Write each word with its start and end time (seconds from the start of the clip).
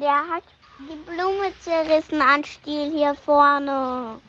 Der 0.00 0.18
hat 0.28 0.44
die 0.78 0.96
Blume 1.10 1.52
zerrissen 1.60 2.20
an 2.20 2.44
Stiel 2.44 2.92
hier 2.92 3.16
vorne. 3.24 4.20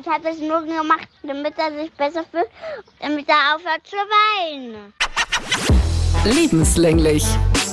Ich 0.00 0.06
habe 0.06 0.28
es 0.28 0.38
nur 0.38 0.62
gemacht, 0.62 1.08
damit 1.24 1.54
er 1.58 1.72
sich 1.76 1.90
besser 1.94 2.24
fühlt, 2.30 2.46
damit 3.00 3.28
er 3.28 3.56
aufhört 3.56 3.84
zu 3.84 3.96
weinen. 3.96 4.92
Lebenslänglich, 6.24 7.24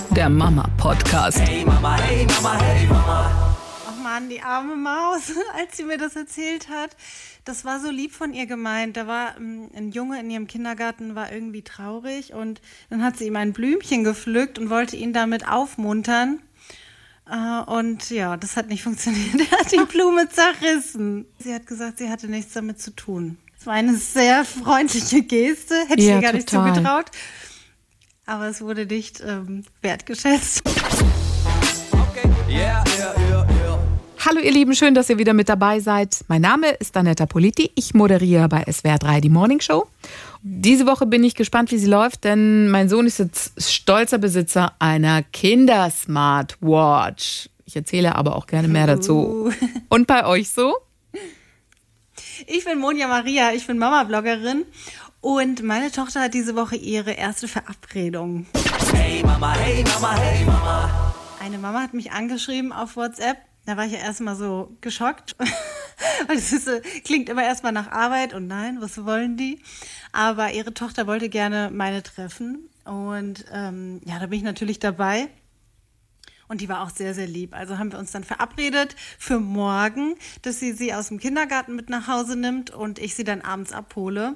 der 0.09 0.29
Mama-Podcast. 0.29 1.39
Hey 1.41 1.63
Mama, 1.65 1.97
hey 1.97 2.25
Mama, 2.25 2.59
hey 2.63 2.87
Mama. 2.87 3.55
Ach 3.89 4.03
man, 4.03 4.27
die 4.27 4.41
arme 4.41 4.75
Maus, 4.75 5.31
als 5.55 5.77
sie 5.77 5.83
mir 5.83 5.99
das 5.99 6.15
erzählt 6.15 6.69
hat. 6.69 6.97
Das 7.43 7.63
war 7.63 7.79
so 7.79 7.91
lieb 7.91 8.13
von 8.13 8.33
ihr 8.33 8.47
gemeint. 8.47 8.97
Da 8.97 9.05
war 9.05 9.37
ähm, 9.37 9.69
ein 9.75 9.91
Junge 9.91 10.19
in 10.19 10.31
ihrem 10.31 10.47
Kindergarten, 10.47 11.13
war 11.13 11.31
irgendwie 11.31 11.61
traurig 11.61 12.33
und 12.33 12.59
dann 12.89 13.03
hat 13.03 13.17
sie 13.17 13.27
ihm 13.27 13.35
ein 13.35 13.53
Blümchen 13.53 14.03
gepflückt 14.03 14.57
und 14.57 14.71
wollte 14.71 14.95
ihn 14.95 15.13
damit 15.13 15.47
aufmuntern. 15.47 16.39
Äh, 17.29 17.71
und 17.71 18.09
ja, 18.09 18.37
das 18.37 18.55
hat 18.55 18.67
nicht 18.69 18.83
funktioniert. 18.83 19.35
Er 19.51 19.59
hat 19.59 19.71
die 19.71 19.83
Blume 19.91 20.27
zerrissen. 20.29 21.25
Sie 21.39 21.53
hat 21.53 21.65
gesagt, 21.67 21.97
sie 21.97 22.09
hatte 22.09 22.27
nichts 22.27 22.53
damit 22.53 22.79
zu 22.81 22.91
tun. 22.95 23.37
Es 23.59 23.65
war 23.65 23.73
eine 23.73 23.95
sehr 23.95 24.45
freundliche 24.45 25.21
Geste, 25.23 25.75
hätte 25.87 26.01
ich 26.01 26.07
Ja, 26.07 26.15
ihr 26.17 26.21
gar 26.21 26.33
nicht 26.33 26.47
total. 26.49 26.73
zugetraut. 26.73 27.05
Aber 28.27 28.47
es 28.47 28.61
wurde 28.61 28.85
nicht 28.85 29.21
ähm, 29.25 29.63
wertgeschätzt. 29.81 30.61
Okay, 31.91 32.29
yeah, 32.49 32.83
yeah, 32.97 33.15
yeah. 33.29 33.45
Hallo 34.25 34.39
ihr 34.39 34.51
Lieben, 34.51 34.73
schön, 34.75 34.95
dass 34.95 35.09
ihr 35.11 35.19
wieder 35.19 35.33
mit 35.33 35.49
dabei 35.49 35.79
seid. 35.79 36.25
Mein 36.27 36.41
Name 36.41 36.71
ist 36.71 36.97
Anetta 36.97 37.27
Politi. 37.27 37.69
Ich 37.75 37.93
moderiere 37.93 38.49
bei 38.49 38.63
SWR 38.71 38.97
3 38.97 39.21
die 39.21 39.29
Morning 39.29 39.59
Show. 39.61 39.87
Diese 40.47 40.85
Woche 40.85 41.07
bin 41.07 41.23
ich 41.23 41.33
gespannt, 41.33 41.71
wie 41.71 41.79
sie 41.79 41.87
läuft, 41.87 42.23
denn 42.23 42.69
mein 42.69 42.87
Sohn 42.87 43.07
ist 43.07 43.17
jetzt 43.17 43.59
stolzer 43.63 44.19
Besitzer 44.19 44.75
einer 44.77 45.23
Kindersmartwatch. 45.23 47.49
Ich 47.65 47.75
erzähle 47.75 48.13
aber 48.13 48.35
auch 48.35 48.45
gerne 48.45 48.67
mehr 48.67 48.85
dazu. 48.85 49.51
Und 49.89 50.05
bei 50.05 50.23
euch 50.23 50.51
so? 50.51 50.75
Ich 52.45 52.63
bin 52.63 52.77
Monja 52.77 53.07
Maria, 53.07 53.53
ich 53.53 53.65
bin 53.65 53.79
Mama-Bloggerin 53.79 54.65
und 55.19 55.63
meine 55.63 55.91
Tochter 55.91 56.21
hat 56.21 56.35
diese 56.35 56.55
Woche 56.55 56.75
ihre 56.75 57.13
erste 57.13 57.47
Verabredung. 57.47 58.45
Hey 58.93 59.23
Mama, 59.23 59.55
hey 59.55 59.83
Mama, 59.83 60.15
hey 60.15 60.45
Mama. 60.45 61.15
Eine 61.41 61.57
Mama 61.57 61.81
hat 61.81 61.95
mich 61.95 62.11
angeschrieben 62.11 62.71
auf 62.71 62.97
WhatsApp. 62.97 63.37
Da 63.65 63.77
war 63.77 63.87
ich 63.87 63.93
ja 63.93 63.97
erstmal 63.97 64.35
so 64.35 64.77
geschockt. 64.81 65.35
Weil 66.27 66.37
es 66.37 66.51
ist, 66.51 66.65
so- 66.65 66.79
klingt 67.03 67.29
immer 67.29 67.43
erstmal 67.43 67.71
nach 67.71 67.91
Arbeit 67.91 68.33
und 68.33 68.47
nein, 68.47 68.77
was 68.81 69.03
wollen 69.05 69.37
die? 69.37 69.61
Aber 70.11 70.51
ihre 70.51 70.73
Tochter 70.73 71.07
wollte 71.07 71.29
gerne 71.29 71.71
meine 71.73 72.03
treffen. 72.03 72.69
Und 72.85 73.45
ähm, 73.51 74.01
ja, 74.05 74.19
da 74.19 74.27
bin 74.27 74.39
ich 74.39 74.45
natürlich 74.45 74.79
dabei. 74.79 75.27
Und 76.47 76.61
die 76.61 76.69
war 76.69 76.83
auch 76.83 76.91
sehr, 76.91 77.13
sehr 77.15 77.25
lieb. 77.27 77.55
Also 77.55 77.79
haben 77.79 77.91
wir 77.91 77.97
uns 77.99 78.11
dann 78.11 78.23
verabredet 78.23 78.95
für 79.17 79.39
morgen, 79.39 80.15
dass 80.43 80.59
sie 80.59 80.73
sie 80.73 80.93
aus 80.93 81.07
dem 81.07 81.19
Kindergarten 81.19 81.75
mit 81.75 81.89
nach 81.89 82.07
Hause 82.07 82.35
nimmt 82.35 82.69
und 82.69 82.99
ich 82.99 83.15
sie 83.15 83.23
dann 83.23 83.41
abends 83.41 83.71
abhole. 83.71 84.35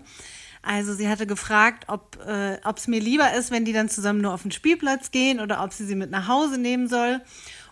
Also 0.62 0.94
sie 0.94 1.08
hatte 1.08 1.26
gefragt, 1.28 1.86
ob 1.88 2.18
äh, 2.26 2.58
ob 2.66 2.78
es 2.78 2.88
mir 2.88 3.00
lieber 3.00 3.34
ist, 3.34 3.52
wenn 3.52 3.64
die 3.64 3.74
dann 3.74 3.90
zusammen 3.90 4.22
nur 4.22 4.34
auf 4.34 4.42
den 4.42 4.52
Spielplatz 4.52 5.12
gehen 5.12 5.40
oder 5.40 5.64
ob 5.64 5.72
sie 5.72 5.86
sie 5.86 5.96
mit 5.96 6.10
nach 6.12 6.28
Hause 6.28 6.58
nehmen 6.58 6.88
soll. 6.90 7.22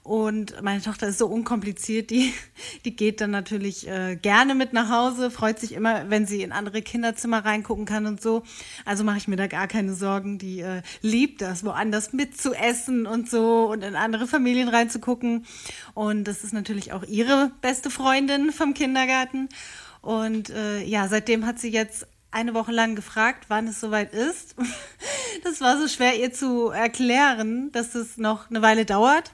Und 0.07 0.61
meine 0.61 0.81
Tochter 0.81 1.09
ist 1.09 1.17
so 1.17 1.27
unkompliziert, 1.27 2.11
die, 2.11 2.33
die 2.85 2.95
geht 2.95 3.19
dann 3.19 3.31
natürlich 3.31 3.89
äh, 3.89 4.15
gerne 4.15 4.55
mit 4.55 4.71
nach 4.71 4.89
Hause, 4.89 5.29
freut 5.29 5.59
sich 5.59 5.73
immer, 5.73 6.09
wenn 6.09 6.25
sie 6.25 6.43
in 6.43 6.53
andere 6.53 6.81
Kinderzimmer 6.81 7.43
reingucken 7.43 7.83
kann 7.83 8.05
und 8.05 8.21
so. 8.21 8.43
Also 8.85 9.03
mache 9.03 9.17
ich 9.17 9.27
mir 9.27 9.35
da 9.35 9.47
gar 9.47 9.67
keine 9.67 9.93
Sorgen. 9.93 10.37
Die 10.37 10.61
äh, 10.61 10.81
liebt 11.01 11.41
das, 11.41 11.65
woanders 11.65 12.13
mitzuessen 12.13 13.05
und 13.05 13.29
so 13.29 13.69
und 13.69 13.83
in 13.83 13.97
andere 13.97 14.27
Familien 14.27 14.69
reinzugucken. 14.69 15.45
Und 15.93 16.23
das 16.23 16.45
ist 16.45 16.53
natürlich 16.53 16.93
auch 16.93 17.03
ihre 17.03 17.51
beste 17.59 17.89
Freundin 17.89 18.53
vom 18.53 18.73
Kindergarten. 18.73 19.49
Und 20.01 20.51
äh, 20.51 20.83
ja, 20.85 21.09
seitdem 21.09 21.45
hat 21.45 21.59
sie 21.59 21.69
jetzt 21.69 22.07
eine 22.31 22.53
Woche 22.53 22.71
lang 22.71 22.95
gefragt, 22.95 23.47
wann 23.49 23.67
es 23.67 23.81
soweit 23.81 24.13
ist. 24.13 24.55
Das 25.43 25.61
war 25.61 25.79
so 25.79 25.87
schwer 25.87 26.19
ihr 26.19 26.33
zu 26.33 26.69
erklären, 26.69 27.71
dass 27.71 27.93
es 27.93 28.17
noch 28.17 28.49
eine 28.49 28.63
Weile 28.63 28.85
dauert. 28.85 29.33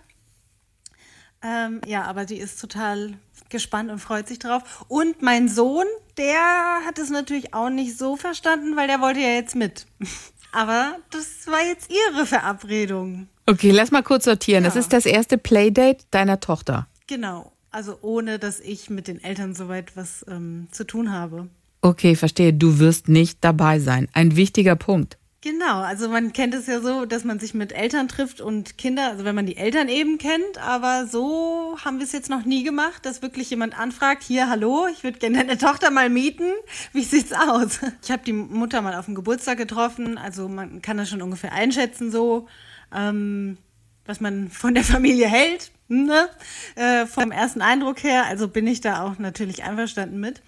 Ähm, 1.44 1.82
ja, 1.86 2.04
aber 2.04 2.26
die 2.26 2.38
ist 2.38 2.60
total 2.62 3.14
gespannt 3.50 3.92
und 3.92 4.00
freut 4.00 4.28
sich 4.28 4.40
drauf. 4.40 4.86
Und 4.88 5.22
mein 5.22 5.50
Sohn, 5.50 5.86
der 6.18 6.40
hat 6.86 6.98
es 6.98 7.10
natürlich 7.10 7.54
auch 7.54 7.70
nicht 7.70 7.98
so 7.98 8.16
verstanden, 8.16 8.76
weil 8.78 8.88
der 8.88 9.02
wollte 9.02 9.20
ja 9.20 9.30
jetzt 9.30 9.56
mit. 9.56 9.86
Aber 10.56 10.98
das 11.10 11.48
war 11.48 11.66
jetzt 11.66 11.90
ihre 11.92 12.28
Verabredung. 12.28 13.28
Okay, 13.48 13.72
lass 13.72 13.90
mal 13.90 14.04
kurz 14.04 14.26
sortieren. 14.26 14.64
Das 14.64 14.76
Ja. 14.76 14.82
ist 14.82 14.94
das 14.94 15.08
erste 15.08 15.40
Playdate 15.40 16.06
deiner 16.12 16.40
Tochter. 16.40 16.88
Genau. 17.08 17.52
Also 17.72 17.98
ohne, 18.04 18.38
dass 18.38 18.60
ich 18.60 18.92
mit 18.92 19.08
den 19.08 19.20
Eltern 19.24 19.56
soweit 19.56 19.98
was 19.98 20.24
ähm, 20.30 20.68
zu 20.72 20.84
tun 20.84 21.12
habe. 21.12 21.48
Okay, 21.82 22.16
verstehe. 22.16 22.54
Du 22.54 22.78
wirst 22.78 23.08
nicht 23.10 23.40
dabei 23.42 23.80
sein. 23.80 24.08
Ein 24.14 24.36
wichtiger 24.36 24.76
Punkt. 24.76 25.18
Genau, 25.44 25.82
also 25.82 26.08
man 26.08 26.32
kennt 26.32 26.54
es 26.54 26.68
ja 26.68 26.80
so, 26.80 27.06
dass 27.06 27.26
man 27.26 27.38
sich 27.38 27.54
mit 27.54 27.74
Eltern 27.74 28.08
trifft 28.08 28.40
und 28.40 28.78
Kinder, 28.78 29.10
also 29.10 29.26
wenn 29.26 29.36
man 29.36 29.46
die 29.46 29.58
Eltern 29.58 29.90
eben 29.90 30.18
kennt, 30.18 30.58
aber 30.58 31.06
so 31.06 31.78
haben 31.84 31.98
wir 31.98 32.06
es 32.06 32.14
jetzt 32.14 32.30
noch 32.30 32.46
nie 32.46 32.64
gemacht, 32.64 33.06
dass 33.06 33.22
wirklich 33.22 33.50
jemand 33.50 33.78
anfragt, 33.78 34.24
hier, 34.24 34.50
hallo, 34.50 34.88
ich 34.90 35.04
würde 35.04 35.20
gerne 35.20 35.40
deine 35.40 35.58
Tochter 35.58 35.92
mal 35.92 36.10
mieten, 36.10 36.50
wie 36.94 37.04
sieht's 37.04 37.34
aus? 37.34 37.82
Ich 38.02 38.10
habe 38.10 38.24
die 38.24 38.32
Mutter 38.32 38.82
mal 38.82 38.96
auf 38.96 39.04
dem 39.04 39.16
Geburtstag 39.16 39.58
getroffen, 39.58 40.18
also 40.18 40.48
man 40.48 40.82
kann 40.82 40.96
das 40.96 41.10
schon 41.10 41.22
ungefähr 41.22 41.52
einschätzen 41.52 42.10
so, 42.10 42.48
ähm, 42.96 43.58
was 44.06 44.22
man 44.22 44.50
von 44.50 44.74
der 44.74 44.86
Familie 44.86 45.28
hält, 45.28 45.72
ne? 45.90 46.30
äh, 46.76 47.06
vom 47.06 47.32
ersten 47.32 47.62
Eindruck 47.62 48.02
her, 48.04 48.28
also 48.28 48.48
bin 48.48 48.66
ich 48.66 48.80
da 48.80 49.04
auch 49.04 49.20
natürlich 49.20 49.66
einverstanden 49.66 50.22
mit. 50.22 50.42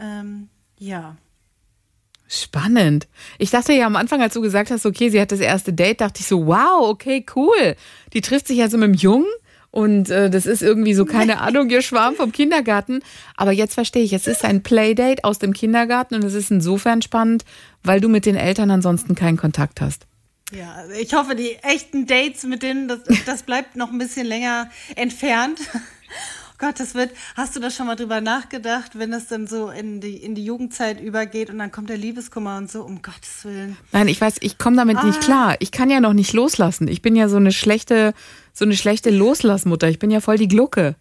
Ähm, 0.00 0.50
ja. 0.78 1.16
Spannend. 2.32 3.08
Ich 3.38 3.50
dachte 3.50 3.72
ja 3.72 3.86
am 3.86 3.96
Anfang, 3.96 4.22
als 4.22 4.34
du 4.34 4.40
gesagt 4.40 4.70
hast, 4.70 4.86
okay, 4.86 5.08
sie 5.10 5.20
hat 5.20 5.32
das 5.32 5.40
erste 5.40 5.72
Date, 5.72 6.00
dachte 6.00 6.20
ich 6.20 6.28
so, 6.28 6.46
wow, 6.46 6.88
okay, 6.88 7.26
cool. 7.34 7.74
Die 8.12 8.20
trifft 8.20 8.46
sich 8.46 8.62
also 8.62 8.78
mit 8.78 8.86
dem 8.86 8.94
Jungen 8.94 9.26
und 9.72 10.10
äh, 10.10 10.30
das 10.30 10.46
ist 10.46 10.62
irgendwie 10.62 10.94
so, 10.94 11.04
keine 11.04 11.40
Ahnung, 11.40 11.68
ihr 11.70 11.82
Schwarm 11.82 12.14
vom 12.14 12.30
Kindergarten. 12.30 13.00
Aber 13.36 13.50
jetzt 13.50 13.74
verstehe 13.74 14.04
ich, 14.04 14.12
es 14.12 14.28
ist 14.28 14.44
ein 14.44 14.62
Playdate 14.62 15.24
aus 15.24 15.40
dem 15.40 15.52
Kindergarten 15.52 16.14
und 16.14 16.22
es 16.22 16.34
ist 16.34 16.52
insofern 16.52 17.02
spannend, 17.02 17.44
weil 17.82 18.00
du 18.00 18.08
mit 18.08 18.26
den 18.26 18.36
Eltern 18.36 18.70
ansonsten 18.70 19.16
keinen 19.16 19.36
Kontakt 19.36 19.80
hast. 19.80 20.06
Ja, 20.52 20.84
ich 21.00 21.12
hoffe, 21.14 21.34
die 21.34 21.56
echten 21.62 22.06
Dates 22.06 22.44
mit 22.44 22.62
denen, 22.62 22.86
das, 22.86 23.00
das 23.26 23.42
bleibt 23.42 23.74
noch 23.74 23.90
ein 23.90 23.98
bisschen 23.98 24.26
länger 24.26 24.70
entfernt. 24.94 25.58
Gott, 26.60 26.78
das 26.78 26.94
wird, 26.94 27.10
hast 27.36 27.56
du 27.56 27.60
da 27.60 27.70
schon 27.70 27.86
mal 27.86 27.96
drüber 27.96 28.20
nachgedacht, 28.20 28.98
wenn 28.98 29.10
das 29.10 29.28
dann 29.28 29.46
so 29.46 29.70
in 29.70 30.02
die, 30.02 30.16
in 30.16 30.34
die 30.34 30.44
Jugendzeit 30.44 31.00
übergeht 31.00 31.48
und 31.48 31.58
dann 31.58 31.72
kommt 31.72 31.88
der 31.88 31.96
Liebeskummer 31.96 32.58
und 32.58 32.70
so, 32.70 32.82
um 32.82 33.00
Gottes 33.00 33.44
Willen. 33.44 33.78
Nein, 33.92 34.08
ich 34.08 34.20
weiß, 34.20 34.36
ich 34.40 34.58
komme 34.58 34.76
damit 34.76 35.02
nicht 35.02 35.22
klar. 35.22 35.56
Ich 35.60 35.72
kann 35.72 35.88
ja 35.88 36.00
noch 36.00 36.12
nicht 36.12 36.34
loslassen. 36.34 36.86
Ich 36.86 37.00
bin 37.00 37.16
ja 37.16 37.30
so 37.30 37.36
eine 37.36 37.50
schlechte, 37.50 38.12
so 38.52 38.66
eine 38.66 38.76
schlechte 38.76 39.08
Loslassmutter. 39.08 39.88
Ich 39.88 39.98
bin 39.98 40.10
ja 40.10 40.20
voll 40.20 40.36
die 40.36 40.48
Glucke. 40.48 40.96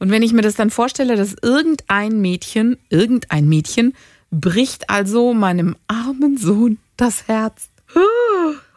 Und 0.00 0.10
wenn 0.10 0.22
ich 0.22 0.32
mir 0.32 0.42
das 0.42 0.56
dann 0.56 0.70
vorstelle, 0.70 1.14
dass 1.14 1.36
irgendein 1.40 2.20
Mädchen, 2.20 2.76
irgendein 2.90 3.48
Mädchen 3.48 3.94
bricht 4.32 4.90
also 4.90 5.32
meinem 5.32 5.76
armen 5.86 6.38
Sohn 6.38 6.78
das 6.96 7.28
Herz. 7.28 7.68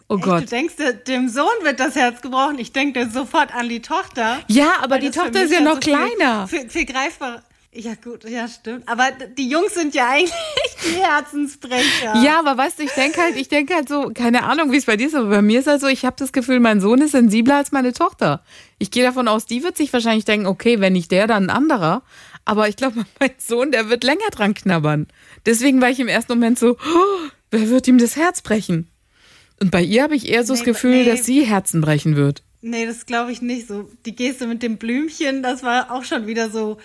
Oh 0.10 0.16
Echt, 0.16 0.24
Gott. 0.24 0.42
du 0.44 0.46
denkst, 0.48 0.76
dem 1.08 1.28
Sohn 1.30 1.48
wird 1.64 1.80
das 1.80 1.96
Herz 1.96 2.22
gebrochen. 2.22 2.60
Ich 2.60 2.72
denke 2.72 3.10
sofort 3.10 3.54
an 3.54 3.68
die 3.68 3.82
Tochter. 3.82 4.40
Ja, 4.48 4.76
aber 4.82 5.00
die 5.00 5.12
Tochter 5.12 5.44
ist 5.44 5.52
ja 5.52 5.60
noch 5.62 5.76
so 5.76 5.82
viel- 5.82 5.94
kleiner. 5.96 6.48
Viel, 6.48 6.70
viel 6.70 6.86
greifbarer. 6.86 7.44
Ja, 7.74 7.92
gut, 8.02 8.24
ja, 8.28 8.48
stimmt. 8.48 8.88
Aber 8.88 9.10
die 9.38 9.50
Jungs 9.50 9.74
sind 9.76 9.94
ja 9.94 10.10
eigentlich 10.12 10.34
die 10.84 10.96
Herzensbrecher. 11.04 12.16
Ja, 12.24 12.40
aber 12.40 12.58
weißt 12.58 12.80
du, 12.80 12.84
ich 12.84 12.92
denke 12.92 13.22
halt, 13.22 13.36
ich 13.36 13.50
denke 13.50 13.76
halt 13.76 13.88
so, 13.90 14.12
keine 14.14 14.44
Ahnung, 14.44 14.72
wie 14.72 14.78
es 14.78 14.86
bei 14.86 14.98
dir 14.98 15.08
ist, 15.08 15.16
aber 15.16 15.30
bei 15.30 15.42
mir 15.42 15.60
ist 15.60 15.68
halt 15.68 15.82
so, 15.82 15.88
ich 15.88 16.06
habe 16.06 16.16
das 16.18 16.32
Gefühl, 16.32 16.60
mein 16.60 16.80
Sohn 16.82 17.02
ist 17.02 17.12
sensibler 17.12 17.58
als 17.58 17.72
meine 17.72 17.94
Tochter. 17.94 18.42
Ich 18.80 18.90
gehe 18.92 19.04
davon 19.04 19.28
aus, 19.28 19.46
die 19.46 19.62
wird 19.64 19.78
sich 19.78 19.92
wahrscheinlich 19.94 20.26
denken, 20.26 20.48
okay, 20.48 20.80
wenn 20.80 20.94
nicht 20.94 21.12
der, 21.12 21.28
dann 21.28 21.46
ein 21.48 21.50
anderer. 21.56 22.02
Aber 22.46 22.68
ich 22.70 22.78
glaube, 22.78 23.06
mein 23.20 23.32
Sohn, 23.38 23.72
der 23.72 23.90
wird 23.90 24.04
länger 24.04 24.30
dran 24.32 24.54
knabbern. 24.54 25.08
Deswegen 25.46 25.82
war 25.82 25.90
ich 25.90 26.00
im 26.00 26.08
ersten 26.08 26.32
Moment 26.34 26.58
so, 26.58 26.72
oh, 26.72 27.28
wer 27.52 27.70
wird 27.70 27.88
ihm 27.88 27.98
das 28.00 28.16
Herz 28.16 28.42
brechen? 28.42 28.90
Und 29.60 29.72
bei 29.72 29.82
ihr 29.82 30.04
habe 30.04 30.16
ich 30.16 30.30
eher 30.30 30.44
so 30.44 30.54
das 30.54 30.62
Nee, 30.62 30.66
Gefühl, 30.66 31.04
nee. 31.04 31.06
dass 31.06 31.26
sie 31.26 31.44
Herzen 31.46 31.82
brechen 31.82 32.16
wird. 32.16 32.44
Nee, 32.62 32.86
das 32.86 33.06
glaube 33.06 33.32
ich 33.32 33.42
nicht. 33.42 33.68
So 33.68 33.90
die 34.06 34.16
Geste 34.16 34.48
mit 34.48 34.62
dem 34.64 34.78
Blümchen, 34.78 35.44
das 35.44 35.64
war 35.64 35.92
auch 35.92 36.04
schon 36.04 36.28
wieder 36.28 36.50
so. 36.50 36.78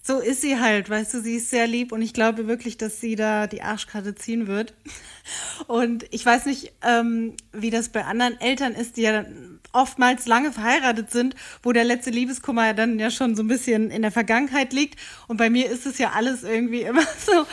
So 0.00 0.20
ist 0.20 0.40
sie 0.40 0.58
halt, 0.58 0.88
weißt 0.88 1.12
du, 1.14 1.20
sie 1.20 1.36
ist 1.36 1.50
sehr 1.50 1.66
lieb 1.66 1.92
und 1.92 2.00
ich 2.00 2.14
glaube 2.14 2.46
wirklich, 2.46 2.78
dass 2.78 3.00
sie 3.00 3.14
da 3.14 3.46
die 3.46 3.62
Arschkarte 3.62 4.14
ziehen 4.14 4.46
wird. 4.46 4.72
Und 5.66 6.06
ich 6.10 6.24
weiß 6.24 6.46
nicht, 6.46 6.72
ähm, 6.82 7.34
wie 7.52 7.68
das 7.68 7.90
bei 7.90 8.04
anderen 8.06 8.40
Eltern 8.40 8.72
ist, 8.72 8.96
die 8.96 9.02
ja 9.02 9.12
dann 9.12 9.60
oftmals 9.72 10.24
lange 10.26 10.52
verheiratet 10.52 11.10
sind, 11.10 11.34
wo 11.62 11.72
der 11.72 11.84
letzte 11.84 12.08
Liebeskummer 12.08 12.66
ja 12.66 12.72
dann 12.72 12.98
ja 12.98 13.10
schon 13.10 13.36
so 13.36 13.42
ein 13.42 13.48
bisschen 13.48 13.90
in 13.90 14.00
der 14.00 14.10
Vergangenheit 14.12 14.72
liegt. 14.72 14.98
Und 15.26 15.36
bei 15.36 15.50
mir 15.50 15.68
ist 15.70 15.84
es 15.84 15.98
ja 15.98 16.12
alles 16.14 16.42
irgendwie 16.42 16.82
immer 16.82 17.02
so, 17.02 17.44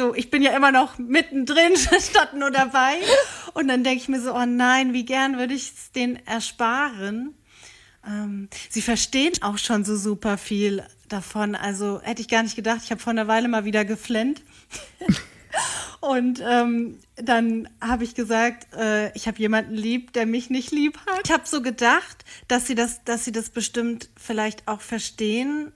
so, 0.00 0.14
ich 0.14 0.30
bin 0.30 0.40
ja 0.40 0.56
immer 0.56 0.72
noch 0.72 0.96
mittendrin 0.96 1.76
statt 2.00 2.32
nur 2.34 2.50
dabei. 2.50 2.94
Und 3.52 3.68
dann 3.68 3.84
denke 3.84 4.00
ich 4.00 4.08
mir 4.08 4.20
so, 4.20 4.34
oh 4.34 4.46
nein, 4.46 4.94
wie 4.94 5.04
gern 5.04 5.36
würde 5.36 5.52
ich 5.52 5.72
es 5.72 5.92
denen 5.92 6.16
ersparen. 6.26 7.34
Ähm, 8.06 8.48
sie 8.70 8.80
verstehen 8.80 9.34
auch 9.42 9.58
schon 9.58 9.84
so 9.84 9.96
super 9.96 10.38
viel 10.38 10.82
davon. 11.08 11.54
Also 11.54 12.00
hätte 12.02 12.22
ich 12.22 12.28
gar 12.28 12.42
nicht 12.42 12.56
gedacht. 12.56 12.80
Ich 12.82 12.90
habe 12.90 13.00
vor 13.00 13.10
einer 13.10 13.28
Weile 13.28 13.48
mal 13.48 13.66
wieder 13.66 13.84
geflennt. 13.84 14.42
Und 16.00 16.42
ähm, 16.42 16.98
dann 17.16 17.68
habe 17.82 18.04
ich 18.04 18.14
gesagt, 18.14 18.72
äh, 18.72 19.12
ich 19.14 19.28
habe 19.28 19.38
jemanden 19.38 19.74
lieb, 19.74 20.14
der 20.14 20.24
mich 20.24 20.48
nicht 20.48 20.70
lieb 20.70 20.98
hat. 21.06 21.20
Ich 21.26 21.30
habe 21.30 21.46
so 21.46 21.60
gedacht, 21.60 22.24
dass 22.48 22.66
sie 22.66 22.74
das, 22.74 23.04
dass 23.04 23.26
sie 23.26 23.32
das 23.32 23.50
bestimmt 23.50 24.08
vielleicht 24.16 24.66
auch 24.66 24.80
verstehen 24.80 25.72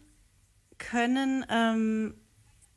können, 0.79 1.45
ähm, 1.51 2.15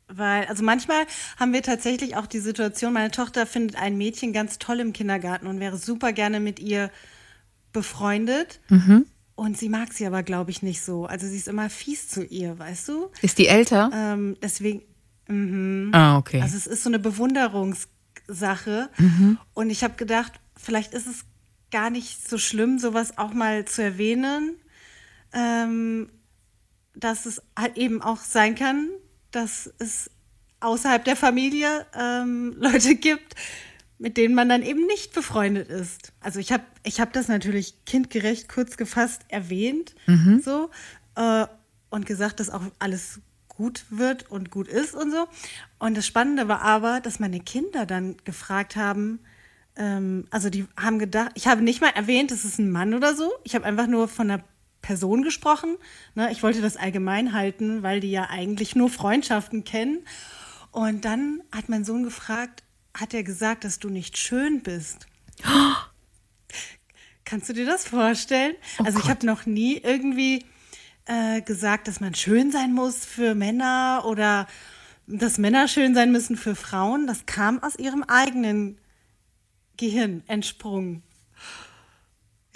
weil, 0.08 0.46
also 0.46 0.64
manchmal 0.64 1.06
haben 1.38 1.52
wir 1.52 1.62
tatsächlich 1.62 2.16
auch 2.16 2.26
die 2.26 2.40
Situation, 2.40 2.92
meine 2.92 3.10
Tochter 3.10 3.46
findet 3.46 3.76
ein 3.76 3.96
Mädchen 3.98 4.32
ganz 4.32 4.58
toll 4.58 4.80
im 4.80 4.92
Kindergarten 4.92 5.46
und 5.46 5.60
wäre 5.60 5.76
super 5.76 6.12
gerne 6.12 6.40
mit 6.40 6.58
ihr 6.58 6.90
befreundet. 7.72 8.60
Und 9.34 9.56
sie 9.56 9.68
mag 9.68 9.92
sie 9.92 10.06
aber, 10.06 10.22
glaube 10.22 10.50
ich, 10.50 10.62
nicht 10.62 10.82
so. 10.82 11.06
Also 11.06 11.26
sie 11.26 11.36
ist 11.36 11.46
immer 11.46 11.70
fies 11.70 12.08
zu 12.08 12.24
ihr, 12.24 12.58
weißt 12.58 12.88
du? 12.88 13.10
Ist 13.22 13.38
die 13.38 13.46
älter? 13.46 13.90
Ähm, 13.94 14.36
deswegen, 14.42 14.82
ah, 15.94 16.18
okay. 16.18 16.40
also 16.40 16.56
es 16.56 16.66
ist 16.66 16.82
so 16.82 16.90
eine 16.90 16.98
Bewunderungssache. 16.98 18.88
Und 19.54 19.70
ich 19.70 19.84
habe 19.84 19.94
gedacht, 19.94 20.32
vielleicht 20.56 20.92
ist 20.92 21.06
es 21.06 21.24
gar 21.70 21.90
nicht 21.90 22.28
so 22.28 22.38
schlimm, 22.38 22.78
sowas 22.78 23.18
auch 23.18 23.32
mal 23.32 23.64
zu 23.64 23.82
erwähnen, 23.82 24.56
ähm, 25.32 26.08
dass 26.94 27.26
es 27.26 27.42
halt 27.56 27.76
eben 27.76 28.02
auch 28.02 28.18
sein 28.18 28.54
kann, 28.54 28.88
dass 29.30 29.72
es 29.78 30.10
außerhalb 30.60 31.04
der 31.04 31.16
Familie 31.16 31.86
ähm, 31.94 32.54
Leute 32.58 32.94
gibt, 32.94 33.34
mit 33.98 34.16
denen 34.16 34.34
man 34.34 34.48
dann 34.48 34.62
eben 34.62 34.86
nicht 34.86 35.12
befreundet 35.12 35.68
ist. 35.68 36.12
Also 36.20 36.38
ich 36.38 36.52
habe 36.52 36.64
ich 36.84 37.00
hab 37.00 37.12
das 37.12 37.28
natürlich 37.28 37.84
kindgerecht 37.84 38.48
kurz 38.48 38.76
gefasst 38.76 39.22
erwähnt, 39.28 39.94
so 40.42 40.70
äh, 41.16 41.46
und 41.90 42.06
gesagt, 42.06 42.38
dass 42.40 42.50
auch 42.50 42.62
alles 42.78 43.20
gut 43.48 43.86
wird 43.90 44.30
und 44.30 44.50
gut 44.50 44.68
ist 44.68 44.94
und 44.94 45.10
so. 45.10 45.26
Und 45.78 45.96
das 45.96 46.06
Spannende 46.06 46.46
war 46.46 46.62
aber, 46.62 47.00
dass 47.00 47.18
meine 47.18 47.40
Kinder 47.40 47.86
dann 47.86 48.16
gefragt 48.24 48.76
haben, 48.76 49.18
ähm, 49.76 50.26
also 50.30 50.48
die 50.48 50.66
haben 50.76 50.98
gedacht, 50.98 51.32
ich 51.34 51.48
habe 51.48 51.62
nicht 51.62 51.80
mal 51.80 51.90
erwähnt, 51.90 52.30
es 52.30 52.44
ist 52.44 52.58
ein 52.58 52.70
Mann 52.70 52.94
oder 52.94 53.14
so. 53.14 53.32
Ich 53.42 53.54
habe 53.56 53.64
einfach 53.64 53.88
nur 53.88 54.06
von 54.06 54.30
einer 54.30 54.44
Person 54.88 55.22
gesprochen. 55.22 55.76
Ne? 56.14 56.32
Ich 56.32 56.42
wollte 56.42 56.62
das 56.62 56.78
allgemein 56.78 57.34
halten, 57.34 57.82
weil 57.82 58.00
die 58.00 58.10
ja 58.10 58.30
eigentlich 58.30 58.74
nur 58.74 58.88
Freundschaften 58.88 59.62
kennen. 59.62 59.98
Und 60.70 61.04
dann 61.04 61.42
hat 61.52 61.68
mein 61.68 61.84
Sohn 61.84 62.04
gefragt, 62.04 62.62
hat 62.94 63.12
er 63.12 63.22
gesagt, 63.22 63.64
dass 63.64 63.80
du 63.80 63.90
nicht 63.90 64.16
schön 64.16 64.62
bist? 64.62 65.06
Kannst 67.26 67.50
du 67.50 67.52
dir 67.52 67.66
das 67.66 67.86
vorstellen? 67.86 68.54
also 68.82 68.98
ich 68.98 69.10
habe 69.10 69.26
noch 69.26 69.44
nie 69.44 69.76
irgendwie 69.76 70.46
äh, 71.04 71.42
gesagt, 71.42 71.86
dass 71.86 72.00
man 72.00 72.14
schön 72.14 72.50
sein 72.50 72.72
muss 72.72 73.04
für 73.04 73.34
Männer 73.34 74.04
oder 74.06 74.46
dass 75.06 75.36
Männer 75.36 75.68
schön 75.68 75.94
sein 75.94 76.12
müssen 76.12 76.38
für 76.38 76.56
Frauen. 76.56 77.06
Das 77.06 77.26
kam 77.26 77.62
aus 77.62 77.78
ihrem 77.78 78.04
eigenen 78.04 78.78
Gehirn 79.76 80.22
entsprungen. 80.28 81.02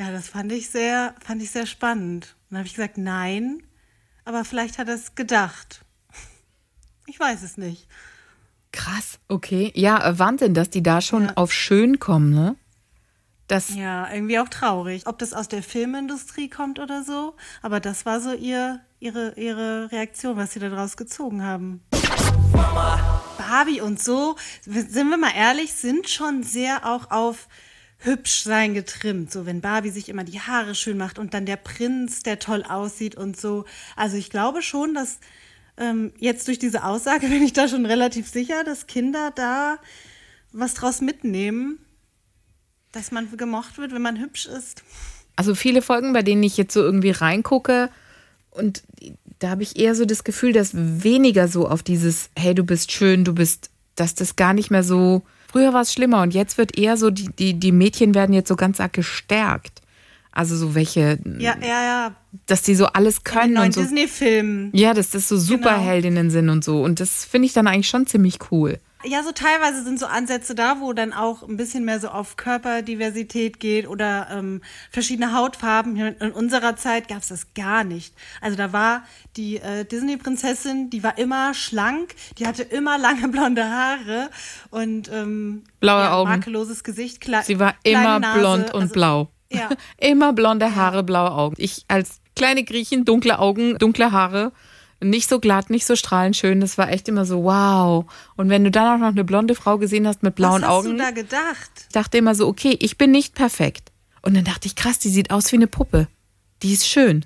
Ja, 0.02 0.10
das 0.10 0.28
fand 0.28 0.50
ich 0.50 0.68
sehr, 0.68 1.14
fand 1.24 1.40
ich 1.42 1.52
sehr 1.52 1.64
spannend. 1.66 2.34
Und 2.44 2.50
dann 2.50 2.58
habe 2.58 2.66
ich 2.66 2.74
gesagt, 2.74 2.98
nein, 2.98 3.62
aber 4.24 4.44
vielleicht 4.44 4.78
hat 4.78 4.88
er 4.88 4.94
es 4.96 5.14
gedacht. 5.14 5.84
Ich 7.06 7.20
weiß 7.20 7.42
es 7.42 7.56
nicht. 7.56 7.86
Krass, 8.72 9.18
okay. 9.28 9.70
Ja, 9.76 10.04
äh, 10.08 10.18
Wahnsinn, 10.18 10.54
dass 10.54 10.70
die 10.70 10.82
da 10.82 11.00
schon 11.00 11.26
Ja. 11.26 11.32
auf 11.36 11.52
schön 11.52 12.00
kommen, 12.00 12.30
ne? 12.30 12.56
Das, 13.46 13.74
Ja, 13.76 14.10
irgendwie 14.12 14.38
auch 14.40 14.48
traurig. 14.48 15.06
Ob 15.06 15.18
das 15.20 15.34
aus 15.34 15.46
der 15.46 15.62
Filmindustrie 15.62 16.48
kommt 16.48 16.78
oder 16.80 17.04
so, 17.04 17.36
aber 17.60 17.78
das 17.80 18.04
war 18.06 18.20
so 18.20 18.32
ihr, 18.32 18.80
ihre, 18.98 19.34
ihre 19.36 19.92
Reaktion, 19.92 20.36
was 20.36 20.52
sie 20.52 20.60
daraus 20.60 20.96
gezogen 20.96 21.44
haben. 21.44 21.82
Barbie 23.38 23.80
und 23.80 24.02
so, 24.02 24.34
sind 24.64 25.10
wir 25.10 25.16
mal 25.18 25.32
ehrlich, 25.36 25.74
sind 25.74 26.08
schon 26.08 26.42
sehr 26.42 26.86
auch 26.86 27.10
auf 27.12 27.46
hübsch 28.04 28.42
sein 28.42 28.74
getrimmt. 28.74 29.30
So, 29.30 29.46
wenn 29.46 29.60
Barbie 29.60 29.90
sich 29.90 30.08
immer 30.08 30.24
die 30.24 30.40
Haare 30.40 30.74
schön 30.74 30.98
macht 30.98 31.18
und 31.18 31.34
dann 31.34 31.46
der 31.46 31.56
Prinz, 31.56 32.22
der 32.22 32.38
toll 32.38 32.64
aussieht 32.68 33.14
und 33.14 33.40
so. 33.40 33.64
Also 33.96 34.16
ich 34.16 34.30
glaube 34.30 34.62
schon, 34.62 34.94
dass 34.94 35.18
ähm, 35.76 36.12
jetzt 36.18 36.48
durch 36.48 36.58
diese 36.58 36.84
Aussage 36.84 37.26
bin 37.28 37.42
ich 37.42 37.52
da 37.52 37.68
schon 37.68 37.86
relativ 37.86 38.28
sicher, 38.28 38.64
dass 38.64 38.86
Kinder 38.86 39.32
da 39.34 39.78
was 40.52 40.74
draus 40.74 41.00
mitnehmen, 41.00 41.78
dass 42.92 43.10
man 43.10 43.34
gemocht 43.36 43.78
wird, 43.78 43.92
wenn 43.92 44.02
man 44.02 44.18
hübsch 44.18 44.46
ist. 44.46 44.82
also 45.34 45.54
viele 45.54 45.80
Folgen, 45.80 46.12
bei 46.12 46.22
denen 46.22 46.42
ich 46.42 46.56
jetzt 46.56 46.74
so 46.74 46.82
irgendwie 46.82 47.10
reingucke 47.10 47.88
und 48.50 48.82
da 49.38 49.50
habe 49.50 49.62
ich 49.62 49.76
eher 49.76 49.94
so 49.94 50.04
das 50.04 50.24
Gefühl, 50.24 50.52
dass 50.52 50.70
weniger 50.74 51.48
so 51.48 51.66
auf 51.66 51.82
dieses, 51.82 52.30
hey, 52.36 52.54
du 52.54 52.64
bist 52.64 52.92
schön, 52.92 53.24
du 53.24 53.34
bist, 53.34 53.70
dass 53.96 54.14
das 54.14 54.36
gar 54.36 54.52
nicht 54.52 54.70
mehr 54.70 54.84
so, 54.84 55.22
früher 55.52 55.72
war 55.72 55.82
es 55.82 55.92
schlimmer 55.92 56.22
und 56.22 56.34
jetzt 56.34 56.58
wird 56.58 56.76
eher 56.76 56.96
so, 56.96 57.10
die, 57.10 57.28
die, 57.38 57.54
die 57.54 57.72
Mädchen 57.72 58.14
werden 58.14 58.32
jetzt 58.34 58.48
so 58.48 58.56
ganz 58.56 58.80
arg 58.80 58.92
gestärkt. 58.94 59.80
Also 60.34 60.56
so 60.56 60.74
welche, 60.74 61.18
Ja, 61.38 61.54
ja, 61.60 61.82
ja. 61.82 62.14
dass 62.46 62.62
die 62.62 62.74
so 62.74 62.86
alles 62.86 63.18
In 63.18 63.24
können 63.24 63.52
neuen 63.52 63.66
und 63.66 63.74
so. 63.74 63.82
Disney-Filmen. 63.82 64.70
Ja, 64.72 64.94
dass 64.94 65.10
das 65.10 65.28
so 65.28 65.36
Superheldinnen 65.36 66.30
sind 66.30 66.48
und 66.48 66.64
so. 66.64 66.82
Und 66.82 67.00
das 67.00 67.26
finde 67.26 67.46
ich 67.46 67.52
dann 67.52 67.66
eigentlich 67.66 67.88
schon 67.88 68.06
ziemlich 68.06 68.38
cool. 68.50 68.78
Ja, 69.04 69.22
so 69.22 69.32
teilweise 69.32 69.82
sind 69.82 69.98
so 69.98 70.06
Ansätze 70.06 70.54
da, 70.54 70.80
wo 70.80 70.92
dann 70.92 71.12
auch 71.12 71.42
ein 71.42 71.56
bisschen 71.56 71.84
mehr 71.84 72.00
so 72.00 72.08
auf 72.08 72.36
Körperdiversität 72.36 73.58
geht 73.60 73.88
oder 73.88 74.28
ähm, 74.30 74.62
verschiedene 74.90 75.34
Hautfarben. 75.34 75.96
In 75.96 76.32
unserer 76.32 76.76
Zeit 76.76 77.08
gab 77.08 77.18
es 77.18 77.28
das 77.28 77.54
gar 77.54 77.84
nicht. 77.84 78.14
Also 78.40 78.56
da 78.56 78.72
war 78.72 79.04
die 79.36 79.56
äh, 79.56 79.84
Disney-Prinzessin, 79.84 80.90
die 80.90 81.02
war 81.02 81.18
immer 81.18 81.54
schlank, 81.54 82.14
die 82.38 82.46
hatte 82.46 82.62
immer 82.62 82.98
lange 82.98 83.28
blonde 83.28 83.64
Haare 83.64 84.30
und 84.70 85.10
ähm, 85.12 85.64
Blaue 85.80 86.02
ja, 86.02 86.12
Augen. 86.14 86.30
makelloses 86.30 86.84
Gesicht. 86.84 87.20
Kle 87.20 87.42
Sie 87.44 87.58
war 87.58 87.74
immer 87.82 88.20
Nase, 88.20 88.38
blond 88.38 88.74
und 88.74 88.82
also- 88.82 88.92
blau. 88.94 89.28
Ja. 89.50 89.68
immer 89.98 90.32
blonde 90.32 90.74
Haare, 90.74 91.02
blaue 91.02 91.32
Augen. 91.32 91.56
Ich 91.58 91.84
als 91.88 92.20
kleine 92.36 92.64
Griechin, 92.64 93.04
dunkle 93.04 93.38
Augen, 93.38 93.76
dunkle 93.78 94.12
Haare, 94.12 94.52
nicht 95.02 95.28
so 95.28 95.40
glatt, 95.40 95.70
nicht 95.70 95.86
so 95.86 95.96
strahlend 95.96 96.36
schön. 96.36 96.60
Das 96.60 96.78
war 96.78 96.90
echt 96.90 97.08
immer 97.08 97.24
so, 97.24 97.44
wow. 97.44 98.04
Und 98.36 98.48
wenn 98.48 98.64
du 98.64 98.70
dann 98.70 98.94
auch 98.96 99.04
noch 99.04 99.12
eine 99.12 99.24
blonde 99.24 99.54
Frau 99.54 99.78
gesehen 99.78 100.06
hast 100.06 100.22
mit 100.22 100.34
blauen 100.34 100.62
Was 100.62 100.68
hast 100.68 100.74
Augen, 100.74 100.90
du 100.90 100.96
da 100.96 101.10
gedacht? 101.10 101.70
dachte 101.92 102.18
immer 102.18 102.34
so, 102.34 102.46
okay, 102.46 102.76
ich 102.80 102.98
bin 102.98 103.10
nicht 103.10 103.34
perfekt. 103.34 103.90
Und 104.22 104.34
dann 104.34 104.44
dachte 104.44 104.66
ich, 104.66 104.76
krass, 104.76 104.98
die 104.98 105.08
sieht 105.08 105.30
aus 105.30 105.50
wie 105.52 105.56
eine 105.56 105.66
Puppe. 105.66 106.08
Die 106.62 106.72
ist 106.72 106.86
schön. 106.86 107.24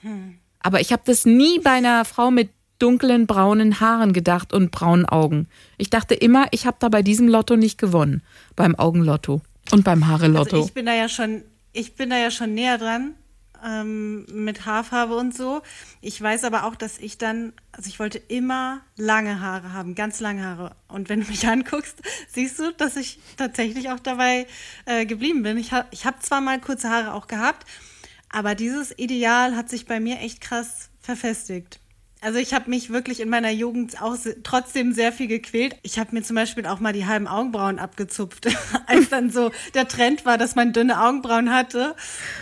Hm. 0.00 0.38
Aber 0.60 0.80
ich 0.80 0.92
habe 0.92 1.02
das 1.04 1.26
nie 1.26 1.58
bei 1.58 1.72
einer 1.72 2.04
Frau 2.04 2.30
mit 2.30 2.50
dunklen 2.78 3.26
braunen 3.26 3.80
Haaren 3.80 4.12
gedacht 4.12 4.52
und 4.52 4.70
braunen 4.70 5.06
Augen. 5.06 5.46
Ich 5.78 5.90
dachte 5.90 6.14
immer, 6.14 6.46
ich 6.50 6.66
habe 6.66 6.76
da 6.80 6.88
bei 6.88 7.02
diesem 7.02 7.28
Lotto 7.28 7.56
nicht 7.56 7.78
gewonnen. 7.78 8.22
Beim 8.56 8.74
Augenlotto 8.74 9.40
und 9.70 9.84
beim 9.84 10.08
Haare-Lotto. 10.08 10.56
Also 10.56 10.66
ich 10.66 10.74
bin 10.74 10.86
da 10.86 10.94
ja 10.94 11.08
schon, 11.08 11.42
ich 11.72 11.94
bin 11.94 12.10
da 12.10 12.16
ja 12.16 12.30
schon 12.30 12.54
näher 12.54 12.78
dran 12.78 13.14
ähm, 13.64 14.26
mit 14.32 14.66
Haarfarbe 14.66 15.16
und 15.16 15.34
so. 15.34 15.62
Ich 16.00 16.20
weiß 16.20 16.44
aber 16.44 16.64
auch, 16.64 16.74
dass 16.74 16.98
ich 16.98 17.18
dann, 17.18 17.52
also 17.72 17.88
ich 17.88 17.98
wollte 17.98 18.18
immer 18.18 18.80
lange 18.96 19.40
Haare 19.40 19.72
haben, 19.72 19.94
ganz 19.94 20.20
lange 20.20 20.44
Haare. 20.44 20.76
Und 20.88 21.08
wenn 21.08 21.20
du 21.20 21.28
mich 21.28 21.46
anguckst, 21.48 21.96
siehst 22.28 22.58
du, 22.58 22.72
dass 22.72 22.96
ich 22.96 23.18
tatsächlich 23.36 23.90
auch 23.90 24.00
dabei 24.00 24.46
äh, 24.86 25.06
geblieben 25.06 25.42
bin. 25.42 25.56
Ich 25.58 25.72
habe 25.72 25.88
ich 25.90 26.06
hab 26.06 26.22
zwar 26.22 26.40
mal 26.40 26.60
kurze 26.60 26.90
Haare 26.90 27.14
auch 27.14 27.26
gehabt, 27.26 27.66
aber 28.28 28.54
dieses 28.54 28.96
Ideal 28.98 29.56
hat 29.56 29.68
sich 29.68 29.86
bei 29.86 30.00
mir 30.00 30.20
echt 30.20 30.40
krass 30.40 30.88
verfestigt. 31.00 31.81
Also 32.22 32.38
ich 32.38 32.54
habe 32.54 32.70
mich 32.70 32.90
wirklich 32.90 33.18
in 33.18 33.28
meiner 33.28 33.50
Jugend 33.50 34.00
auch 34.00 34.16
trotzdem 34.44 34.92
sehr 34.92 35.10
viel 35.10 35.26
gequält. 35.26 35.74
Ich 35.82 35.98
habe 35.98 36.14
mir 36.14 36.22
zum 36.22 36.36
Beispiel 36.36 36.66
auch 36.66 36.78
mal 36.78 36.92
die 36.92 37.04
halben 37.04 37.26
Augenbrauen 37.26 37.80
abgezupft, 37.80 38.46
als 38.86 39.08
dann 39.08 39.30
so 39.30 39.50
der 39.74 39.88
Trend 39.88 40.24
war, 40.24 40.38
dass 40.38 40.54
man 40.54 40.72
dünne 40.72 41.02
Augenbrauen 41.02 41.52
hatte. 41.52 41.96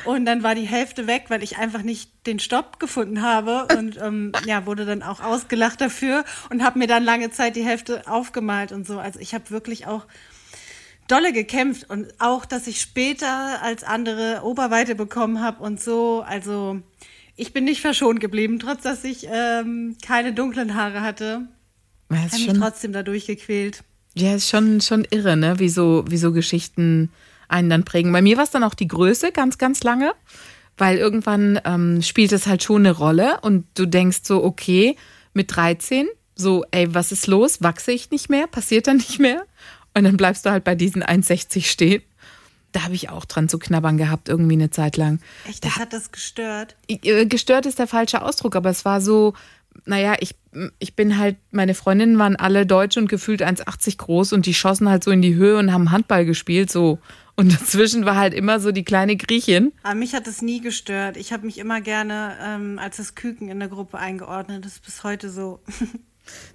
Und 0.05 0.27
dann 0.27 0.43
war 0.43 0.55
die 0.55 0.69
Hälfte 0.69 1.07
weg, 1.07 1.25
weil 1.29 1.43
ich 1.43 1.57
einfach 1.57 1.81
nicht 1.81 2.11
den 2.27 2.39
Stopp 2.39 2.79
gefunden 2.79 3.23
habe 3.23 3.69
und 3.79 3.97
ähm, 4.03 4.33
ja 4.45 4.67
wurde 4.67 4.85
dann 4.85 5.03
auch 5.03 5.21
ausgelacht 5.21 5.81
dafür 5.81 6.27
und 6.51 6.63
habe 6.63 6.79
mir 6.79 6.87
dann 6.87 7.03
lange 7.03 7.31
Zeit 7.31 7.57
die 7.57 7.65
Hälfte 7.65 8.07
aufgemalt 8.07 8.73
und 8.73 8.87
so. 8.87 8.99
Also 8.99 9.19
ich 9.19 9.33
habe 9.33 9.49
wirklich 9.49 9.87
auch 9.87 10.07
dolle 11.09 11.33
gekämpft 11.33 11.89
und 11.89 12.13
auch, 12.19 12.45
dass 12.45 12.67
ich 12.67 12.83
später 12.83 13.63
als 13.63 13.83
andere 13.83 14.43
Oberweite 14.45 14.95
bekommen 14.95 15.41
habe 15.43 15.63
und 15.63 15.81
so. 15.81 16.23
Also 16.27 16.83
ich 17.41 17.53
bin 17.53 17.65
nicht 17.65 17.81
verschont 17.81 18.21
geblieben, 18.21 18.59
trotz 18.59 18.83
dass 18.83 19.03
ich 19.05 19.27
ähm, 19.31 19.97
keine 20.05 20.33
dunklen 20.33 20.75
Haare 20.75 21.01
hatte. 21.01 21.49
Ja, 22.11 22.17
Habe 22.17 22.31
mich 22.33 22.45
schon, 22.45 22.61
trotzdem 22.61 22.93
dadurch 22.93 23.27
gequält. 23.27 23.83
ja, 24.15 24.35
ist 24.35 24.51
schon, 24.51 24.81
schon 24.81 25.07
irre, 25.11 25.37
ne? 25.37 25.59
wie, 25.59 25.69
so, 25.69 26.05
wie 26.09 26.19
so 26.19 26.33
Geschichten 26.33 27.11
einen 27.49 27.71
dann 27.71 27.85
prägen. 27.85 28.13
Bei 28.13 28.23
mir 28.23 28.37
war 28.37 28.45
es 28.45 28.51
dann 28.51 28.65
auch 28.65 28.75
die 28.75 28.89
Größe 28.89 29.33
ganz, 29.33 29.59
ganz 29.59 29.83
lange, 29.83 30.13
weil 30.77 30.99
irgendwann 30.99 31.61
ähm, 31.65 32.03
spielt 32.03 32.33
es 32.33 32.47
halt 32.47 32.63
schon 32.63 32.83
eine 32.83 32.93
Rolle 32.93 33.41
und 33.43 33.65
du 33.75 33.87
denkst 33.87 34.21
so, 34.23 34.45
okay, 34.45 34.97
mit 35.33 35.55
13, 35.55 36.09
so, 36.35 36.65
ey, 36.71 36.93
was 36.95 37.13
ist 37.13 37.27
los? 37.27 37.63
Wachse 37.63 37.93
ich 37.93 38.11
nicht 38.11 38.29
mehr? 38.29 38.47
Passiert 38.47 38.87
dann 38.87 38.97
nicht 38.99 39.19
mehr? 39.19 39.47
Und 39.95 40.05
dann 40.05 40.17
bleibst 40.17 40.47
du 40.47 40.51
halt 40.51 40.65
bei 40.65 40.75
diesen 40.75 41.03
1,60 41.03 41.65
stehen. 41.65 42.03
Da 42.73 42.85
habe 42.85 42.95
ich 42.95 43.09
auch 43.11 43.25
dran 43.25 43.49
zu 43.49 43.59
knabbern 43.59 43.97
gehabt, 43.97 44.29
irgendwie 44.29 44.55
eine 44.55 44.71
Zeit 44.71 44.97
lang. 44.97 45.21
Echt, 45.49 45.65
das 45.65 45.77
hat 45.77 45.93
das 45.93 46.13
gestört. 46.13 46.77
Äh, 46.89 47.27
Gestört 47.27 47.67
ist 47.67 47.79
der 47.79 47.87
falsche 47.87 48.23
Ausdruck, 48.23 48.57
aber 48.57 48.71
es 48.71 48.85
war 48.85 49.01
so, 49.01 49.35
naja, 49.85 50.17
ich, 50.21 50.35
ich 50.79 50.95
bin 50.95 51.19
halt, 51.19 51.37
meine 51.51 51.75
Freundinnen 51.75 52.19
waren 52.19 52.37
alle 52.37 52.67
deutsch 52.67 52.97
und 52.97 53.09
gefühlt 53.09 53.43
1,80 53.43 53.99
groß 53.99 54.33
und 54.33 54.47
die 54.47 54.55
schossen 54.55 54.89
halt 54.89 55.05
so 55.05 55.11
in 55.11 55.23
die 55.23 55.35
Höhe 55.35 55.59
und 55.59 55.73
haben 55.73 55.91
Handball 55.91 56.25
gespielt, 56.25 56.71
so. 56.71 56.99
Und 57.37 57.53
dazwischen 57.53 58.05
war 58.05 58.17
halt 58.17 58.35
immer 58.35 58.61
so 58.61 58.71
die 58.71 58.85
kleine 58.85 59.17
Griechin. 59.17 59.73
Aber 59.83 59.95
mich 59.95 60.15
hat 60.15 60.27
das 60.27 60.43
nie 60.43 60.61
gestört. 60.61 61.17
Ich 61.17 61.33
habe 61.33 61.47
mich 61.47 61.59
immer 61.59 61.81
gerne 61.81 62.37
ähm, 62.43 62.79
als 62.79 62.99
das 62.99 63.15
Küken 63.15 63.49
in 63.49 63.59
der 63.59 63.69
Gruppe 63.69 63.99
eingeordnet. 63.99 64.65
Das 64.65 64.73
ist 64.73 64.85
bis 64.85 65.05
heute 65.05 65.31
so. 65.31 65.61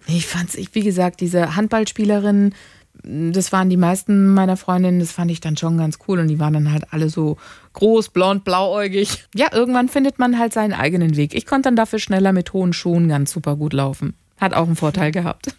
Nee, 0.07 0.17
ich 0.17 0.27
fand's, 0.27 0.55
ich, 0.55 0.73
wie 0.73 0.83
gesagt, 0.83 1.19
diese 1.19 1.57
Handballspielerinnen, 1.57 2.55
das 3.03 3.51
waren 3.51 3.69
die 3.69 3.77
meisten 3.77 4.33
meiner 4.33 4.57
Freundinnen, 4.57 4.99
das 4.99 5.11
fand 5.11 5.31
ich 5.31 5.41
dann 5.41 5.57
schon 5.57 5.77
ganz 5.77 5.99
cool 6.07 6.19
und 6.19 6.27
die 6.27 6.39
waren 6.39 6.53
dann 6.53 6.71
halt 6.71 6.85
alle 6.91 7.09
so 7.09 7.37
groß, 7.73 8.09
blond, 8.09 8.43
blauäugig. 8.43 9.25
Ja, 9.35 9.53
irgendwann 9.53 9.89
findet 9.89 10.19
man 10.19 10.39
halt 10.39 10.53
seinen 10.53 10.73
eigenen 10.73 11.15
Weg. 11.15 11.35
Ich 11.35 11.45
konnte 11.45 11.67
dann 11.67 11.75
dafür 11.75 11.99
schneller 11.99 12.33
mit 12.33 12.53
hohen 12.53 12.73
Schuhen 12.73 13.07
ganz 13.07 13.31
super 13.31 13.55
gut 13.55 13.73
laufen. 13.73 14.15
Hat 14.39 14.53
auch 14.53 14.67
einen 14.67 14.75
Vorteil 14.75 15.11
gehabt. 15.11 15.55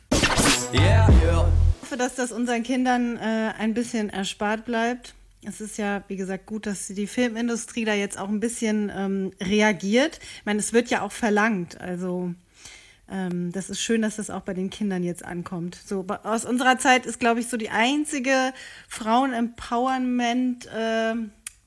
Yeah, 0.73 1.09
yeah. 1.23 1.49
Ich 1.77 1.83
hoffe, 1.83 1.97
dass 1.97 2.15
das 2.15 2.33
unseren 2.33 2.63
Kindern 2.63 3.17
äh, 3.17 3.53
ein 3.59 3.75
bisschen 3.75 4.11
erspart 4.11 4.65
bleibt. 4.65 5.15
Es 5.45 5.61
ist 5.61 5.79
ja, 5.79 6.03
wie 6.09 6.17
gesagt, 6.17 6.47
gut, 6.47 6.67
dass 6.67 6.89
die 6.89 7.07
Filmindustrie 7.07 7.85
da 7.85 7.95
jetzt 7.95 8.19
auch 8.19 8.29
ein 8.29 8.41
bisschen 8.41 8.91
ähm, 8.95 9.31
reagiert. 9.41 10.19
Ich 10.39 10.45
meine, 10.45 10.59
es 10.59 10.73
wird 10.73 10.91
ja 10.91 11.03
auch 11.03 11.13
verlangt. 11.13 11.81
Also 11.81 12.35
ähm, 13.11 13.53
das 13.53 13.71
ist 13.71 13.81
schön, 13.81 14.03
dass 14.03 14.17
das 14.17 14.31
auch 14.31 14.43
bei 14.43 14.55
den 14.55 14.71
Kindern 14.71 15.03
jetzt 15.03 15.25
ankommt. 15.25 15.79
So 15.85 16.05
aus 16.25 16.45
unserer 16.45 16.79
Zeit 16.79 17.07
ist, 17.07 17.21
glaube 17.21 17.41
ich, 17.41 17.49
so 17.49 17.57
die 17.57 17.71
einzige 17.71 18.53
Frauen-Empowerment. 18.89 20.67
Äh, 20.67 21.15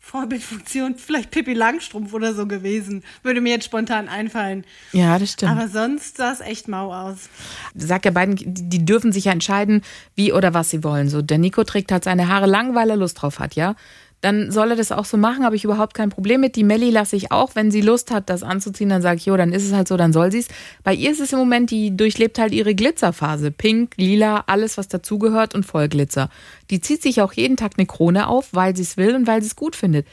Vorbildfunktion, 0.02 0.96
vielleicht 0.98 1.30
Pippi 1.30 1.54
Langstrumpf 1.54 2.14
oder 2.14 2.34
so 2.34 2.48
gewesen. 2.48 3.04
Würde 3.22 3.42
mir 3.42 3.52
jetzt 3.52 3.66
spontan 3.66 4.10
einfallen. 4.10 4.66
Ja, 4.92 5.20
das 5.20 5.34
stimmt. 5.34 5.52
Aber 5.52 5.68
sonst 5.68 6.18
sah 6.18 6.32
es 6.32 6.40
echt 6.40 6.68
mau 6.68 6.94
aus. 6.94 7.30
Sag 7.76 8.06
ja 8.06 8.12
beiden, 8.12 8.36
die 8.36 8.70
die 8.70 8.86
dürfen 8.86 9.12
sich 9.12 9.26
ja 9.26 9.32
entscheiden, 9.32 9.84
wie 10.16 10.34
oder 10.34 10.54
was 10.54 10.72
sie 10.72 10.84
wollen. 10.84 11.10
So, 11.10 11.22
der 11.22 11.38
Nico 11.38 11.64
trägt 11.64 11.92
halt 11.92 12.04
seine 12.06 12.28
Haare 12.28 12.48
lang, 12.48 12.74
weil 12.74 12.90
er 12.90 12.98
Lust 12.98 13.22
drauf 13.22 13.40
hat, 13.40 13.56
ja. 13.56 13.76
Dann 14.22 14.52
soll 14.52 14.72
er 14.72 14.76
das 14.76 14.92
auch 14.92 15.06
so 15.06 15.16
machen, 15.16 15.46
habe 15.46 15.56
ich 15.56 15.64
überhaupt 15.64 15.94
kein 15.94 16.10
Problem 16.10 16.42
mit. 16.42 16.58
Die 16.58 16.66
Melli 16.66 16.90
lasse 16.90 17.16
ich 17.16 17.32
auch, 17.32 17.56
wenn 17.56 17.72
sie 17.72 17.80
Lust 17.80 18.12
hat, 18.12 18.30
das 18.30 18.44
anzuziehen, 18.44 18.90
dann 18.90 19.02
sage 19.02 19.18
ich, 19.18 19.26
jo, 19.26 19.38
dann 19.38 19.54
ist 19.54 19.66
es 19.66 19.72
halt 19.72 19.88
so, 19.88 19.96
dann 19.96 20.12
soll 20.12 20.32
sie 20.32 20.40
es. 20.40 20.48
Bei 20.84 20.94
ihr 20.94 21.12
ist 21.12 21.22
es 21.22 21.32
im 21.32 21.40
Moment, 21.40 21.72
die 21.72 21.96
durchlebt 21.96 22.38
halt 22.38 22.54
ihre 22.54 22.76
Glitzerphase. 22.76 23.52
Pink, 23.52 23.94
lila, 23.98 24.44
alles, 24.48 24.78
was 24.78 24.90
dazugehört 24.90 25.56
und 25.56 25.66
voll 25.66 25.88
Glitzer. 25.88 26.30
Die 26.70 26.82
zieht 26.82 27.02
sich 27.02 27.22
auch 27.22 27.32
jeden 27.32 27.56
Tag 27.56 27.74
eine 27.78 27.88
Krone 27.88 28.28
auf, 28.28 28.50
weil 28.52 28.76
sie 28.76 28.84
es 28.84 28.98
will 28.98 29.16
und 29.16 29.26
weil 29.26 29.42
sie 29.42 29.48
es 29.48 29.56
gut 29.56 29.78
findet. 29.78 30.06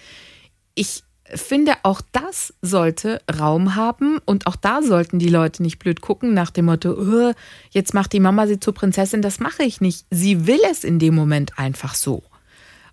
Ich 0.76 1.02
finde, 1.34 1.72
auch 1.82 2.00
das 2.12 2.54
sollte 2.62 3.20
Raum 3.40 3.74
haben 3.74 4.18
und 4.24 4.46
auch 4.46 4.54
da 4.54 4.82
sollten 4.82 5.18
die 5.18 5.28
Leute 5.28 5.62
nicht 5.64 5.80
blöd 5.80 6.00
gucken 6.00 6.34
nach 6.34 6.50
dem 6.52 6.66
Motto, 6.66 6.92
"Äh, 7.30 7.34
jetzt 7.70 7.94
macht 7.94 8.12
die 8.12 8.20
Mama 8.20 8.46
sie 8.46 8.60
zur 8.60 8.74
Prinzessin. 8.74 9.22
Das 9.22 9.40
mache 9.40 9.64
ich 9.64 9.80
nicht. 9.80 10.06
Sie 10.12 10.46
will 10.46 10.60
es 10.70 10.84
in 10.84 11.00
dem 11.00 11.16
Moment 11.16 11.58
einfach 11.58 11.96
so. 11.96 12.22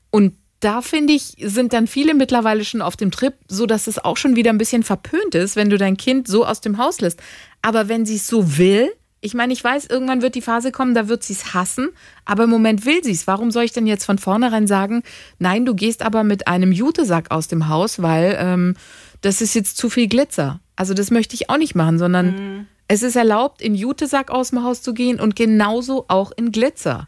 Und 0.09 0.33
da 0.63 0.81
finde 0.81 1.13
ich, 1.13 1.35
sind 1.39 1.73
dann 1.73 1.87
viele 1.87 2.13
mittlerweile 2.13 2.63
schon 2.65 2.81
auf 2.81 2.95
dem 2.95 3.11
Trip, 3.11 3.33
so 3.47 3.65
dass 3.65 3.87
es 3.87 4.03
auch 4.03 4.17
schon 4.17 4.35
wieder 4.35 4.51
ein 4.51 4.57
bisschen 4.57 4.83
verpönt 4.83 5.35
ist, 5.35 5.55
wenn 5.55 5.69
du 5.69 5.77
dein 5.77 5.97
Kind 5.97 6.27
so 6.27 6.45
aus 6.45 6.61
dem 6.61 6.77
Haus 6.77 7.01
lässt. 7.01 7.21
Aber 7.61 7.87
wenn 7.87 8.05
sie 8.05 8.15
es 8.15 8.27
so 8.27 8.57
will, 8.57 8.91
ich 9.21 9.33
meine, 9.33 9.53
ich 9.53 9.63
weiß, 9.63 9.85
irgendwann 9.85 10.21
wird 10.21 10.35
die 10.35 10.41
Phase 10.41 10.71
kommen, 10.71 10.93
da 10.93 11.07
wird 11.07 11.23
sie 11.23 11.33
es 11.33 11.53
hassen, 11.53 11.89
aber 12.25 12.43
im 12.43 12.49
Moment 12.49 12.85
will 12.85 13.03
sie 13.03 13.11
es. 13.11 13.25
Warum 13.25 13.51
soll 13.51 13.63
ich 13.63 13.71
denn 13.71 13.87
jetzt 13.87 14.03
von 14.03 14.17
vornherein 14.17 14.67
sagen, 14.67 15.01
nein, 15.39 15.65
du 15.65 15.75
gehst 15.75 16.01
aber 16.01 16.23
mit 16.23 16.47
einem 16.47 16.73
Jutesack 16.73 17.31
aus 17.31 17.47
dem 17.47 17.69
Haus, 17.69 18.01
weil 18.01 18.37
ähm, 18.37 18.75
das 19.21 19.41
ist 19.41 19.53
jetzt 19.53 19.77
zu 19.77 19.89
viel 19.89 20.07
Glitzer. 20.07 20.59
Also 20.75 20.93
das 20.93 21.09
möchte 21.09 21.35
ich 21.35 21.49
auch 21.49 21.57
nicht 21.57 21.75
machen, 21.75 21.99
sondern 21.99 22.67
es 22.87 23.01
ist 23.01 23.15
erlaubt, 23.15 23.61
in 23.61 23.75
Jutesack 23.75 24.29
aus 24.29 24.49
dem 24.49 24.63
Haus 24.63 24.81
zu 24.81 24.93
gehen 24.93 25.19
und 25.19 25.35
genauso 25.35 26.05
auch 26.09 26.31
in 26.35 26.51
Glitzer. 26.51 27.07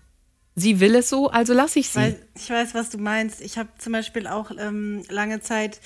Sie 0.56 0.80
will 0.80 0.96
es 0.96 1.10
so, 1.10 1.30
also 1.30 1.54
lasse 1.54 1.80
ich 1.80 1.90
sie. 1.90 2.00
Weil 2.00 2.20
ich 2.36 2.50
weiß, 2.50 2.74
was 2.74 2.90
du 2.90 2.98
meinst. 2.98 3.42
Ich 3.42 3.58
habe 3.58 3.70
zum 3.78 3.92
Beispiel 3.92 4.26
auch 4.26 4.52
ähm, 4.58 5.04
lange 5.10 5.42
Zeit 5.42 5.82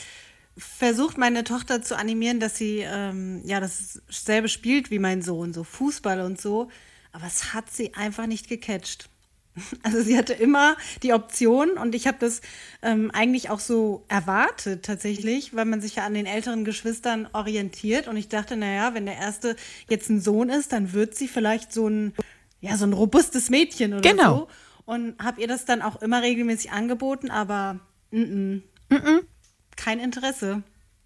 versucht, 0.57 1.17
meine 1.17 1.43
Tochter 1.43 1.81
zu 1.81 1.97
animieren, 1.97 2.39
dass 2.39 2.57
sie 2.57 2.79
ähm, 2.85 3.41
ja 3.45 3.59
dasselbe 3.59 4.47
spielt 4.47 4.91
wie 4.91 4.99
mein 4.99 5.21
Sohn, 5.21 5.53
so 5.53 5.63
Fußball 5.63 6.21
und 6.21 6.39
so. 6.39 6.69
Aber 7.11 7.25
es 7.25 7.53
hat 7.53 7.71
sie 7.71 7.95
einfach 7.95 8.27
nicht 8.27 8.47
gecatcht. 8.47 9.09
Also 9.83 10.01
sie 10.01 10.17
hatte 10.17 10.33
immer 10.33 10.77
die 11.03 11.11
Option 11.11 11.71
und 11.71 11.95
ich 11.95 12.07
habe 12.07 12.17
das 12.19 12.41
ähm, 12.81 13.11
eigentlich 13.11 13.49
auch 13.49 13.59
so 13.59 14.05
erwartet 14.07 14.85
tatsächlich, 14.85 15.55
weil 15.55 15.65
man 15.65 15.81
sich 15.81 15.95
ja 15.95 16.05
an 16.05 16.13
den 16.13 16.27
älteren 16.27 16.63
Geschwistern 16.63 17.27
orientiert 17.33 18.07
und 18.07 18.15
ich 18.15 18.29
dachte, 18.29 18.55
naja, 18.55 18.93
wenn 18.93 19.05
der 19.05 19.17
erste 19.17 19.55
jetzt 19.89 20.09
ein 20.09 20.21
Sohn 20.21 20.49
ist, 20.49 20.71
dann 20.71 20.93
wird 20.93 21.15
sie 21.15 21.27
vielleicht 21.27 21.73
so 21.73 21.87
ein 21.87 22.13
ja 22.61 22.77
so 22.77 22.85
ein 22.85 22.93
robustes 22.93 23.49
Mädchen 23.49 23.93
oder 23.93 24.01
Genau. 24.01 24.37
so 24.37 24.47
und 24.85 25.23
habe 25.23 25.39
ihr 25.41 25.47
das 25.47 25.65
dann 25.65 25.81
auch 25.83 26.01
immer 26.01 26.23
regelmäßig 26.23 26.71
angeboten, 26.71 27.29
aber 27.29 27.79
mm 28.11 28.61
-mm. 28.89 29.21
kein 29.75 29.99
Interesse. 29.99 30.63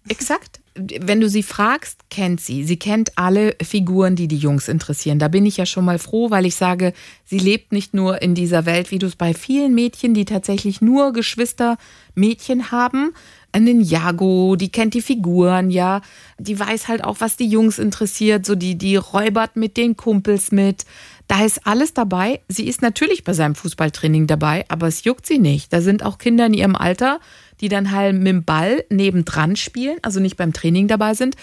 Exakt. 0.08 0.60
Wenn 0.74 1.20
du 1.20 1.28
sie 1.30 1.42
fragst, 1.42 2.10
kennt 2.10 2.40
sie. 2.40 2.64
Sie 2.64 2.78
kennt 2.78 3.16
alle 3.16 3.56
Figuren, 3.62 4.16
die 4.16 4.28
die 4.28 4.36
Jungs 4.36 4.68
interessieren. 4.68 5.18
Da 5.18 5.28
bin 5.28 5.46
ich 5.46 5.56
ja 5.56 5.64
schon 5.64 5.84
mal 5.84 5.98
froh, 5.98 6.30
weil 6.30 6.44
ich 6.44 6.56
sage, 6.56 6.92
sie 7.24 7.38
lebt 7.38 7.72
nicht 7.72 7.94
nur 7.94 8.20
in 8.20 8.34
dieser 8.34 8.66
Welt, 8.66 8.90
wie 8.90 8.98
du 8.98 9.06
es 9.06 9.16
bei 9.16 9.32
vielen 9.32 9.74
Mädchen, 9.74 10.12
die 10.12 10.26
tatsächlich 10.26 10.82
nur 10.82 11.12
Geschwister 11.12 11.78
Mädchen 12.14 12.70
haben. 12.70 13.14
Einen 13.52 13.80
Jago, 13.80 14.56
die 14.56 14.70
kennt 14.70 14.94
die 14.94 15.00
Figuren, 15.00 15.70
ja. 15.70 16.02
Die 16.38 16.58
weiß 16.58 16.88
halt 16.88 17.04
auch, 17.04 17.20
was 17.20 17.36
die 17.36 17.48
Jungs 17.48 17.78
interessiert. 17.78 18.44
So 18.44 18.56
die, 18.56 18.76
die 18.76 18.96
räubert 18.96 19.56
mit 19.56 19.76
den 19.78 19.96
Kumpels 19.96 20.52
mit. 20.52 20.84
Da 21.26 21.44
ist 21.44 21.66
alles 21.66 21.94
dabei. 21.94 22.40
Sie 22.48 22.66
ist 22.66 22.82
natürlich 22.82 23.24
bei 23.24 23.32
seinem 23.32 23.54
Fußballtraining 23.54 24.26
dabei, 24.26 24.64
aber 24.68 24.86
es 24.86 25.04
juckt 25.04 25.26
sie 25.26 25.38
nicht. 25.38 25.72
Da 25.72 25.80
sind 25.80 26.02
auch 26.02 26.18
Kinder 26.18 26.46
in 26.46 26.54
ihrem 26.54 26.76
Alter, 26.76 27.18
die 27.60 27.68
dann 27.68 27.90
halt 27.90 28.16
mit 28.16 28.26
dem 28.26 28.44
Ball 28.44 28.84
nebendran 28.90 29.56
spielen, 29.56 29.98
also 30.02 30.20
nicht 30.20 30.36
beim 30.36 30.52
Training 30.52 30.88
dabei 30.88 31.14
sind. 31.14 31.36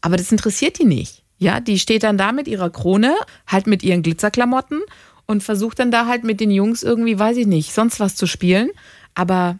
Aber 0.00 0.16
das 0.16 0.32
interessiert 0.32 0.78
die 0.78 0.84
nicht. 0.84 1.22
Ja, 1.38 1.60
die 1.60 1.78
steht 1.78 2.02
dann 2.02 2.16
da 2.16 2.32
mit 2.32 2.48
ihrer 2.48 2.70
Krone, 2.70 3.14
halt 3.46 3.66
mit 3.66 3.82
ihren 3.82 4.02
Glitzerklamotten 4.02 4.80
und 5.26 5.42
versucht 5.42 5.78
dann 5.78 5.90
da 5.90 6.06
halt 6.06 6.24
mit 6.24 6.40
den 6.40 6.50
Jungs 6.50 6.82
irgendwie, 6.82 7.18
weiß 7.18 7.36
ich 7.36 7.46
nicht, 7.46 7.74
sonst 7.74 8.00
was 8.00 8.14
zu 8.14 8.26
spielen. 8.26 8.70
Aber 9.14 9.58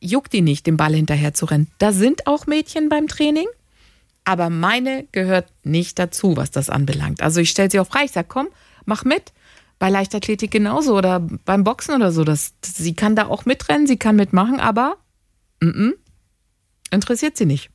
juckt 0.00 0.32
die 0.32 0.42
nicht, 0.42 0.66
den 0.66 0.76
Ball 0.76 0.94
hinterher 0.94 1.34
zu 1.34 1.46
rennen. 1.46 1.68
Da 1.78 1.92
sind 1.92 2.26
auch 2.26 2.46
Mädchen 2.46 2.88
beim 2.88 3.08
Training, 3.08 3.46
aber 4.24 4.50
meine 4.50 5.06
gehört 5.12 5.46
nicht 5.62 5.98
dazu, 5.98 6.36
was 6.36 6.50
das 6.50 6.70
anbelangt. 6.70 7.22
Also 7.22 7.40
ich 7.40 7.50
stelle 7.50 7.70
sie 7.70 7.78
auf 7.78 7.88
frei, 7.88 8.04
ich 8.04 8.12
sage, 8.12 8.28
komm, 8.28 8.48
mach 8.84 9.04
mit. 9.04 9.32
Bei 9.78 9.90
Leichtathletik 9.90 10.50
genauso 10.50 10.96
oder 10.96 11.20
beim 11.20 11.64
Boxen 11.64 11.94
oder 11.94 12.12
so. 12.12 12.24
Das, 12.24 12.54
sie 12.64 12.94
kann 12.94 13.16
da 13.16 13.26
auch 13.26 13.44
mitrennen, 13.44 13.86
sie 13.86 13.98
kann 13.98 14.16
mitmachen, 14.16 14.60
aber 14.60 14.96
mm 15.60 15.68
-mm, 15.68 15.92
interessiert 16.90 17.36
sie 17.36 17.46
nicht. 17.46 17.70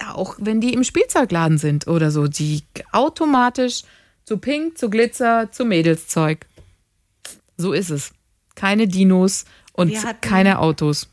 Ja, 0.00 0.14
auch 0.14 0.36
wenn 0.38 0.60
die 0.60 0.72
im 0.72 0.84
Spielzeugladen 0.84 1.58
sind 1.58 1.86
oder 1.88 2.10
so, 2.10 2.28
die 2.28 2.62
automatisch 2.92 3.82
zu 4.24 4.38
Pink, 4.38 4.78
zu 4.78 4.88
Glitzer, 4.90 5.50
zu 5.52 5.64
Mädelszeug. 5.64 6.46
So 7.56 7.72
ist 7.72 7.90
es. 7.90 8.12
Keine 8.54 8.86
Dinos 8.88 9.44
und 9.72 9.94
hatten- 10.04 10.20
keine 10.20 10.58
Autos. 10.60 11.08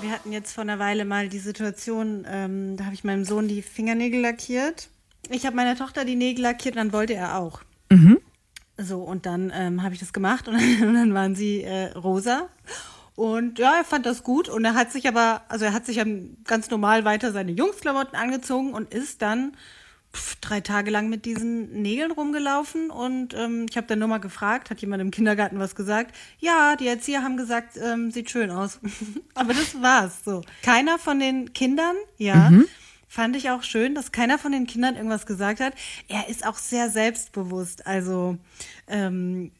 Wir 0.00 0.10
hatten 0.10 0.32
jetzt 0.32 0.52
vor 0.52 0.62
einer 0.62 0.78
Weile 0.78 1.04
mal 1.04 1.28
die 1.28 1.38
Situation, 1.38 2.26
ähm, 2.28 2.76
da 2.76 2.84
habe 2.84 2.94
ich 2.94 3.04
meinem 3.04 3.24
Sohn 3.24 3.48
die 3.48 3.62
Fingernägel 3.62 4.20
lackiert. 4.20 4.88
Ich 5.30 5.46
habe 5.46 5.56
meiner 5.56 5.76
Tochter 5.76 6.04
die 6.04 6.16
Nägel 6.16 6.42
lackiert 6.42 6.76
und 6.76 6.78
dann 6.78 6.92
wollte 6.92 7.14
er 7.14 7.38
auch. 7.38 7.62
So, 8.76 9.00
und 9.02 9.26
dann 9.26 9.52
ähm, 9.54 9.82
habe 9.82 9.94
ich 9.94 10.00
das 10.00 10.12
gemacht 10.12 10.48
und, 10.48 10.54
und 10.82 10.94
dann 10.94 11.14
waren 11.14 11.34
sie 11.34 11.62
äh, 11.62 11.92
rosa. 11.92 12.48
Und 13.16 13.60
ja, 13.60 13.76
er 13.76 13.84
fand 13.84 14.06
das 14.06 14.24
gut 14.24 14.48
und 14.48 14.64
er 14.64 14.74
hat 14.74 14.90
sich 14.90 15.06
aber, 15.06 15.42
also 15.48 15.64
er 15.64 15.72
hat 15.72 15.86
sich 15.86 15.96
dann 15.96 16.36
ganz 16.44 16.68
normal 16.70 17.04
weiter 17.04 17.30
seine 17.30 17.52
Jungsklamotten 17.52 18.18
angezogen 18.18 18.74
und 18.74 18.92
ist 18.92 19.22
dann 19.22 19.52
pf, 20.12 20.34
drei 20.40 20.60
Tage 20.60 20.90
lang 20.90 21.08
mit 21.08 21.24
diesen 21.24 21.80
Nägeln 21.80 22.10
rumgelaufen 22.10 22.90
und 22.90 23.32
ähm, 23.34 23.66
ich 23.70 23.76
habe 23.76 23.86
dann 23.86 24.00
nur 24.00 24.08
mal 24.08 24.18
gefragt, 24.18 24.70
hat 24.70 24.80
jemand 24.80 25.00
im 25.00 25.12
Kindergarten 25.12 25.60
was 25.60 25.76
gesagt? 25.76 26.12
Ja, 26.40 26.74
die 26.74 26.88
Erzieher 26.88 27.22
haben 27.22 27.36
gesagt, 27.36 27.76
ähm, 27.76 28.10
sieht 28.10 28.30
schön 28.30 28.50
aus. 28.50 28.80
aber 29.34 29.54
das 29.54 29.80
war's 29.80 30.24
so. 30.24 30.42
Keiner 30.62 30.98
von 30.98 31.20
den 31.20 31.52
Kindern, 31.52 31.94
ja, 32.18 32.50
fand 33.14 33.36
ich 33.36 33.50
auch 33.50 33.62
schön, 33.62 33.94
dass 33.94 34.10
keiner 34.10 34.38
von 34.38 34.50
den 34.50 34.66
Kindern 34.66 34.96
irgendwas 34.96 35.24
gesagt 35.24 35.60
hat. 35.60 35.74
Er 36.08 36.28
ist 36.28 36.44
auch 36.44 36.56
sehr 36.56 36.90
selbstbewusst, 36.90 37.86
also 37.86 38.36
ähm, 38.88 39.52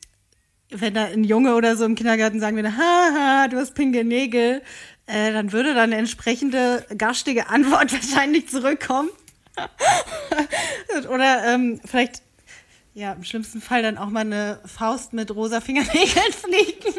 wenn 0.70 0.94
da 0.94 1.04
ein 1.04 1.22
Junge 1.22 1.54
oder 1.54 1.76
so 1.76 1.84
im 1.84 1.94
Kindergarten 1.94 2.40
sagen 2.40 2.56
würde, 2.56 2.76
haha, 2.76 3.46
du 3.46 3.56
hast 3.56 3.76
pinke 3.76 4.02
Nägel, 4.02 4.60
äh, 5.06 5.32
dann 5.32 5.52
würde 5.52 5.72
da 5.72 5.84
eine 5.84 5.96
entsprechende 5.96 6.84
garstige 6.98 7.48
Antwort 7.48 7.92
wahrscheinlich 7.92 8.48
zurückkommen. 8.48 9.10
oder 11.10 11.44
ähm, 11.46 11.80
vielleicht, 11.84 12.22
ja, 12.92 13.12
im 13.12 13.22
schlimmsten 13.22 13.60
Fall 13.60 13.82
dann 13.82 13.98
auch 13.98 14.08
mal 14.08 14.22
eine 14.22 14.58
Faust 14.66 15.12
mit 15.12 15.32
rosa 15.32 15.60
Fingernägeln 15.60 16.32
fliegen. 16.32 16.98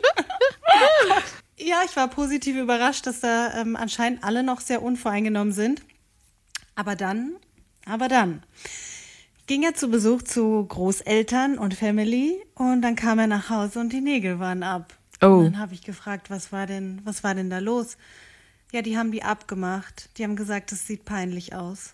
Ja, 1.58 1.82
ich 1.86 1.94
war 1.98 2.08
positiv 2.08 2.56
überrascht, 2.56 3.06
dass 3.08 3.20
da 3.20 3.54
ähm, 3.60 3.76
anscheinend 3.76 4.24
alle 4.24 4.42
noch 4.42 4.62
sehr 4.62 4.82
unvoreingenommen 4.82 5.52
sind. 5.52 5.82
Aber 6.76 6.96
dann, 6.96 7.38
aber 7.86 8.08
dann 8.08 8.44
ging 9.48 9.64
er 9.64 9.76
zu 9.76 9.90
Besuch 9.90 10.24
zu 10.24 10.66
Großeltern 10.66 11.58
und 11.58 11.74
Family 11.74 12.42
und 12.56 12.82
dann 12.82 12.96
kam 12.96 13.20
er 13.20 13.28
nach 13.28 13.50
Hause 13.50 13.80
und 13.80 13.94
die 13.94 14.02
Nägel 14.02 14.40
waren 14.40 14.64
ab. 14.64 14.98
Oh. 15.22 15.28
Und 15.28 15.44
dann 15.46 15.60
habe 15.60 15.74
ich 15.74 15.82
gefragt, 15.82 16.30
was 16.30 16.52
war 16.52 16.66
denn, 16.66 17.02
was 17.04 17.24
war 17.24 17.36
denn 17.36 17.50
da 17.50 17.60
los? 17.60 17.98
Ja, 18.72 18.82
die 18.82 18.98
haben 18.98 19.12
die 19.12 19.24
abgemacht. 19.24 20.10
Die 20.18 20.24
haben 20.24 20.36
gesagt, 20.36 20.72
das 20.72 20.86
sieht 20.88 21.06
peinlich 21.06 21.56
aus. 21.56 21.94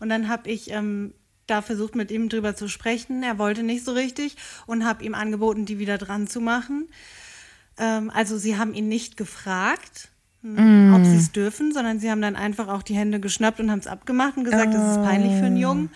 Und 0.00 0.08
dann 0.08 0.28
habe 0.28 0.50
ich 0.50 0.70
ähm, 0.70 1.14
da 1.46 1.62
versucht, 1.62 1.94
mit 1.94 2.10
ihm 2.10 2.28
drüber 2.28 2.56
zu 2.56 2.68
sprechen. 2.68 3.22
Er 3.22 3.38
wollte 3.38 3.62
nicht 3.62 3.84
so 3.84 3.92
richtig 3.92 4.36
und 4.66 4.84
habe 4.84 5.04
ihm 5.04 5.14
angeboten, 5.14 5.66
die 5.66 5.78
wieder 5.78 5.98
dran 5.98 6.26
zu 6.26 6.40
machen. 6.40 6.88
Ähm, 7.78 8.10
also 8.10 8.38
sie 8.38 8.56
haben 8.56 8.74
ihn 8.74 8.88
nicht 8.88 9.16
gefragt, 9.16 10.08
hm, 10.42 10.94
ob 10.94 11.04
sie 11.04 11.16
es 11.16 11.32
dürfen, 11.32 11.72
sondern 11.72 11.98
sie 11.98 12.10
haben 12.10 12.22
dann 12.22 12.36
einfach 12.36 12.68
auch 12.68 12.82
die 12.82 12.94
Hände 12.94 13.20
geschnappt 13.20 13.60
und 13.60 13.70
haben 13.70 13.80
es 13.80 13.86
abgemacht 13.86 14.36
und 14.36 14.44
gesagt, 14.44 14.72
das 14.72 14.96
ist 14.96 15.02
peinlich 15.02 15.32
für 15.38 15.46
einen 15.46 15.56
Jungen. 15.56 15.90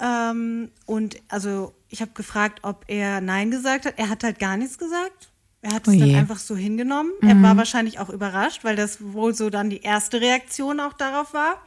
Ähm, 0.00 0.70
und 0.86 1.16
also 1.28 1.74
ich 1.88 2.00
habe 2.00 2.12
gefragt, 2.12 2.60
ob 2.62 2.84
er 2.88 3.20
Nein 3.20 3.50
gesagt 3.50 3.84
hat. 3.84 3.94
Er 3.98 4.08
hat 4.08 4.24
halt 4.24 4.38
gar 4.38 4.56
nichts 4.56 4.78
gesagt. 4.78 5.30
Er 5.62 5.74
hat 5.74 5.86
es 5.86 5.94
Oh 5.94 5.98
dann 5.98 6.14
einfach 6.14 6.38
so 6.38 6.56
hingenommen. 6.56 7.12
Er 7.20 7.42
war 7.42 7.54
wahrscheinlich 7.56 7.98
auch 7.98 8.08
überrascht, 8.08 8.64
weil 8.64 8.76
das 8.76 9.12
wohl 9.12 9.34
so 9.34 9.50
dann 9.50 9.68
die 9.68 9.82
erste 9.82 10.20
Reaktion 10.20 10.80
auch 10.80 10.94
darauf 10.94 11.34
war, 11.34 11.62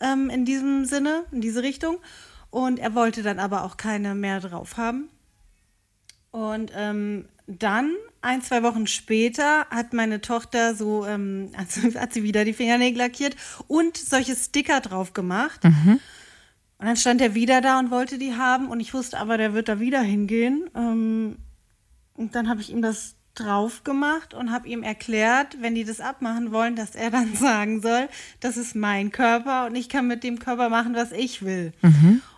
ähm, 0.00 0.28
in 0.28 0.44
diesem 0.44 0.84
Sinne, 0.84 1.24
in 1.32 1.40
diese 1.40 1.62
Richtung. 1.62 1.98
Und 2.50 2.78
er 2.78 2.94
wollte 2.94 3.22
dann 3.22 3.38
aber 3.38 3.64
auch 3.64 3.78
keine 3.78 4.14
mehr 4.14 4.40
drauf 4.40 4.76
haben. 4.76 5.08
Und 6.32 6.70
ähm, 6.76 7.26
dann, 7.46 7.92
ein, 8.22 8.42
zwei 8.42 8.62
Wochen 8.62 8.86
später, 8.86 9.66
hat 9.70 9.92
meine 9.92 10.20
Tochter 10.20 10.74
so, 10.74 11.06
ähm, 11.06 11.50
also 11.56 11.82
hat 11.98 12.12
sie 12.12 12.22
wieder 12.22 12.44
die 12.44 12.54
Fingernägel 12.54 12.98
lackiert 12.98 13.36
und 13.66 13.96
solche 13.96 14.34
Sticker 14.34 14.80
drauf 14.80 15.12
gemacht. 15.12 15.60
Und 16.78 16.86
dann 16.86 16.96
stand 16.96 17.20
er 17.20 17.34
wieder 17.34 17.60
da 17.60 17.78
und 17.78 17.90
wollte 17.90 18.18
die 18.18 18.34
haben. 18.34 18.68
Und 18.68 18.80
ich 18.80 18.92
wusste 18.92 19.18
aber, 19.18 19.38
der 19.38 19.54
wird 19.54 19.68
da 19.68 19.80
wieder 19.80 20.02
hingehen. 20.02 20.68
Ähm, 20.74 21.36
und 22.14 22.34
dann 22.34 22.48
habe 22.48 22.60
ich 22.60 22.70
ihm 22.70 22.82
das 22.82 23.16
drauf 23.34 23.82
gemacht 23.84 24.34
und 24.34 24.52
habe 24.52 24.68
ihm 24.68 24.82
erklärt, 24.82 25.56
wenn 25.60 25.74
die 25.74 25.84
das 25.84 26.00
abmachen 26.00 26.52
wollen, 26.52 26.76
dass 26.76 26.94
er 26.94 27.10
dann 27.10 27.34
sagen 27.34 27.82
soll, 27.82 28.08
das 28.40 28.56
ist 28.56 28.74
mein 28.74 29.10
Körper 29.10 29.66
und 29.66 29.74
ich 29.74 29.88
kann 29.88 30.06
mit 30.06 30.24
dem 30.24 30.38
Körper 30.38 30.68
machen, 30.68 30.94
was 30.94 31.12
ich 31.12 31.44
will. 31.44 31.72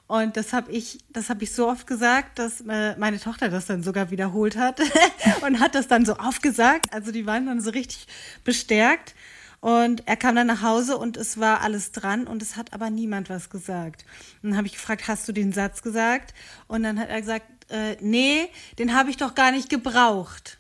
Und 0.09 0.37
das 0.37 0.53
habe 0.53 0.71
ich, 0.71 0.99
das 1.11 1.31
habe 1.31 1.43
ich 1.43 1.53
so 1.53 1.69
oft 1.69 1.87
gesagt, 1.87 2.39
dass 2.39 2.61
äh, 2.61 2.97
meine 2.97 3.19
Tochter 3.19 3.49
das 3.49 3.67
dann 3.67 3.83
sogar 3.83 4.11
wiederholt 4.11 4.57
hat 4.57 4.81
und 5.43 5.59
hat 5.59 5.75
das 5.75 5.89
dann 5.89 6.07
so 6.07 6.15
aufgesagt. 6.15 6.93
Also 6.93 7.11
die 7.11 7.27
waren 7.27 7.47
dann 7.47 7.61
so 7.61 7.71
richtig 7.71 8.07
bestärkt. 8.45 9.15
Und 9.61 10.07
er 10.07 10.17
kam 10.17 10.37
dann 10.37 10.47
nach 10.47 10.63
Hause 10.63 10.97
und 10.97 11.17
es 11.17 11.41
war 11.41 11.63
alles 11.63 11.91
dran 11.91 12.29
und 12.29 12.41
es 12.41 12.57
hat 12.57 12.73
aber 12.73 12.91
niemand 12.91 13.31
was 13.31 13.51
gesagt. 13.51 14.05
Und 14.43 14.51
dann 14.51 14.57
habe 14.59 14.69
ich 14.69 14.75
gefragt, 14.75 15.09
hast 15.09 15.27
du 15.27 15.33
den 15.33 15.53
Satz 15.53 15.83
gesagt? 15.83 16.35
Und 16.69 16.85
dann 16.85 17.01
hat 17.01 17.09
er 17.09 17.21
gesagt, 17.21 17.47
äh, 17.71 17.97
nee, 18.01 18.49
den 18.79 18.95
habe 18.95 19.11
ich 19.11 19.17
doch 19.17 19.35
gar 19.35 19.51
nicht 19.51 19.69
gebraucht. 19.69 20.59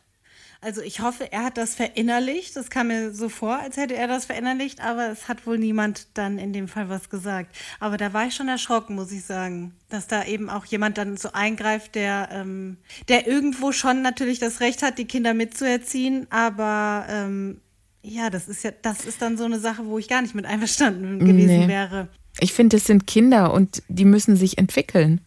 Also 0.60 0.80
ich 0.80 1.00
hoffe, 1.00 1.30
er 1.32 1.44
hat 1.44 1.56
das 1.56 1.74
verinnerlicht. 1.74 2.56
Das 2.56 2.70
kam 2.70 2.88
mir 2.88 3.12
so 3.12 3.28
vor, 3.28 3.58
als 3.58 3.76
hätte 3.76 3.94
er 3.96 4.08
das 4.08 4.24
verinnerlicht, 4.26 4.80
aber 4.80 5.08
es 5.10 5.28
hat 5.28 5.46
wohl 5.46 5.58
niemand 5.58 6.08
dann 6.14 6.38
in 6.38 6.52
dem 6.52 6.68
Fall 6.68 6.88
was 6.88 7.10
gesagt. 7.10 7.54
Aber 7.80 7.96
da 7.96 8.12
war 8.12 8.26
ich 8.26 8.34
schon 8.34 8.48
erschrocken, 8.48 8.94
muss 8.94 9.12
ich 9.12 9.24
sagen, 9.24 9.74
dass 9.88 10.06
da 10.06 10.24
eben 10.24 10.50
auch 10.50 10.64
jemand 10.64 10.98
dann 10.98 11.16
so 11.16 11.32
eingreift, 11.32 11.94
der, 11.94 12.28
ähm, 12.32 12.78
der 13.08 13.26
irgendwo 13.26 13.72
schon 13.72 14.02
natürlich 14.02 14.38
das 14.38 14.60
Recht 14.60 14.82
hat, 14.82 14.98
die 14.98 15.04
Kinder 15.06 15.34
mitzuerziehen, 15.34 16.26
aber 16.30 17.06
ähm, 17.08 17.60
ja, 18.02 18.30
das 18.30 18.48
ist 18.48 18.62
ja, 18.62 18.70
das 18.82 19.04
ist 19.04 19.20
dann 19.20 19.36
so 19.36 19.44
eine 19.44 19.58
Sache, 19.58 19.86
wo 19.86 19.98
ich 19.98 20.08
gar 20.08 20.22
nicht 20.22 20.34
mit 20.34 20.46
einverstanden 20.46 21.18
gewesen 21.18 21.60
Nee. 21.60 21.68
wäre. 21.68 22.08
Ich 22.38 22.52
finde, 22.52 22.76
es 22.76 22.84
sind 22.84 23.06
Kinder 23.06 23.52
und 23.52 23.82
die 23.88 24.04
müssen 24.04 24.36
sich 24.36 24.58
entwickeln 24.58 25.20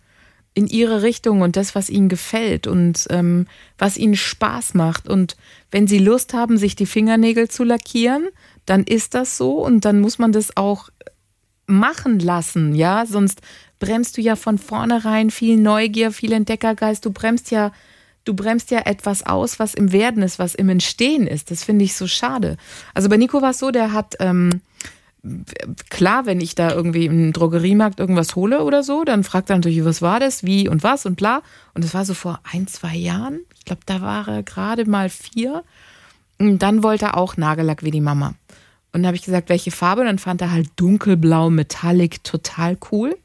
in 0.60 0.68
ihre 0.68 1.02
Richtung 1.02 1.42
und 1.42 1.56
das, 1.56 1.74
was 1.74 1.90
ihnen 1.90 2.10
gefällt 2.10 2.68
und 2.68 3.08
ähm, 3.10 3.48
was 3.78 3.96
ihnen 3.96 4.18
Spaß 4.18 4.74
macht. 4.74 5.08
Und 5.08 5.38
wenn 5.72 5.88
sie 5.88 6.00
Lust 6.00 6.34
haben, 6.34 6.58
sich 6.58 6.76
die 6.76 6.86
Fingernägel 6.86 7.48
zu 7.48 7.64
lackieren, 7.64 8.28
dann 8.66 8.84
ist 8.84 9.14
das 9.14 9.38
so 9.38 9.64
und 9.66 9.86
dann 9.86 10.02
muss 10.02 10.20
man 10.20 10.34
das 10.34 10.58
auch 10.58 10.90
machen 11.66 12.20
lassen, 12.20 12.76
ja, 12.76 13.06
sonst 13.06 13.42
bremst 13.80 14.18
du 14.18 14.22
ja 14.22 14.36
von 14.36 14.58
vornherein 14.58 15.30
viel 15.30 15.56
Neugier, 15.56 16.12
viel 16.12 16.34
Entdeckergeist, 16.34 17.06
du 17.06 17.12
bremst 17.12 17.52
ja 17.52 17.72
du 18.26 18.34
bremst 18.34 18.70
ja 18.70 18.80
etwas 18.80 19.26
aus, 19.26 19.60
was 19.60 19.74
im 19.74 19.92
Werden 19.92 20.22
ist, 20.22 20.38
was 20.38 20.54
im 20.54 20.70
Entstehen 20.70 21.26
ist. 21.26 21.50
Das 21.50 21.64
finde 21.64 21.86
ich 21.86 21.96
so 21.96 22.06
schade. 22.06 22.58
Also 22.94 23.10
bei 23.10 23.18
Nico 23.18 23.42
war 23.42 23.52
es 23.52 23.60
so, 23.60 23.72
der 23.72 23.92
hat 23.94 24.18
ähm, 24.20 24.62
klar, 25.90 26.26
wenn 26.26 26.40
ich 26.40 26.56
da 26.56 26.72
irgendwie 26.72 27.06
im 27.06 27.34
Drogeriemarkt 27.34 28.00
irgendwas 28.00 28.36
hole 28.36 28.64
oder 28.64 28.84
so, 28.84 29.04
dann 29.04 29.24
fragt 29.24 29.50
er 29.50 29.58
natürlich, 29.58 29.84
was 29.84 30.02
war 30.02 30.20
das, 30.20 30.44
wie 30.44 30.70
und 30.70 30.84
was 30.84 31.06
und 31.06 31.16
bla. 31.16 31.42
Und 31.74 31.84
das 31.84 31.94
war 31.94 32.06
so 32.06 32.14
vor 32.14 32.40
ein, 32.52 32.68
zwei 32.68 32.96
Jahren. 32.96 33.42
Ich 33.58 33.66
glaube, 33.66 33.82
da 33.86 34.02
war 34.02 34.28
er 34.28 34.44
gerade 34.44 34.90
mal 34.90 35.10
vier. 35.10 35.64
Und 36.38 36.60
dann 36.60 36.84
wollte 36.84 37.06
er 37.06 37.18
auch 37.18 37.36
Nagellack 37.36 37.84
wie 37.84 37.92
die 37.92 38.02
Mama. 38.02 38.34
Und 38.92 39.02
dann 39.02 39.08
habe 39.08 39.18
ich 39.18 39.24
gesagt, 39.24 39.50
welche 39.50 39.72
Farbe? 39.72 40.02
Und 40.02 40.08
dann 40.08 40.20
fand 40.20 40.42
er 40.42 40.52
halt 40.52 40.70
dunkelblau 40.78 41.50
Metallic 41.50 42.24
total 42.24 42.78
cool. 42.92 43.18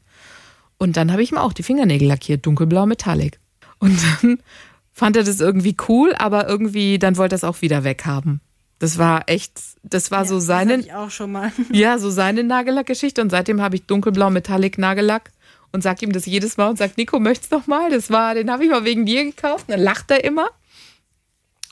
Und 0.77 0.97
dann 0.97 1.11
habe 1.11 1.23
ich 1.23 1.31
ihm 1.31 1.37
auch 1.37 1.53
die 1.53 1.63
Fingernägel 1.63 2.07
lackiert, 2.07 2.45
dunkelblau 2.45 2.85
Metallic. 2.85 3.39
Und 3.79 3.97
dann 4.21 4.39
fand 4.91 5.15
er 5.15 5.23
das 5.23 5.39
irgendwie 5.39 5.75
cool, 5.87 6.13
aber 6.17 6.47
irgendwie, 6.47 6.99
dann 6.99 7.17
wollte 7.17 7.35
er 7.35 7.37
es 7.37 7.43
auch 7.43 7.61
wieder 7.61 7.83
weghaben. 7.83 8.41
Das 8.79 8.97
war 8.97 9.23
echt, 9.27 9.59
das 9.83 10.11
war 10.11 10.25
so 10.25 10.35
Das 10.35 10.45
seine, 10.45 10.73
hatte 10.73 10.83
ich 10.83 10.93
auch 10.93 11.09
schon 11.09 11.31
mal. 11.31 11.51
ja, 11.71 11.97
so 11.97 12.09
seine 12.09 12.43
Nagellackgeschichte. 12.43 13.21
Und 13.21 13.29
seitdem 13.29 13.61
habe 13.61 13.75
ich 13.75 13.85
dunkelblau 13.85 14.29
Metallic 14.29 14.77
Nagellack 14.77 15.31
und 15.71 15.81
sag 15.81 16.01
ihm 16.01 16.11
das 16.11 16.25
jedes 16.25 16.57
Mal 16.57 16.69
und 16.69 16.77
sag, 16.77 16.97
Nico, 16.97 17.19
möchtest 17.19 17.51
du 17.51 17.57
noch 17.57 17.67
mal? 17.67 17.89
Das 17.89 18.09
war, 18.09 18.35
den 18.35 18.51
habe 18.51 18.63
ich 18.63 18.69
mal 18.69 18.85
wegen 18.85 19.05
dir 19.05 19.23
gekauft. 19.23 19.65
Und 19.67 19.73
dann 19.73 19.81
lacht 19.81 20.11
er 20.11 20.23
immer. 20.23 20.47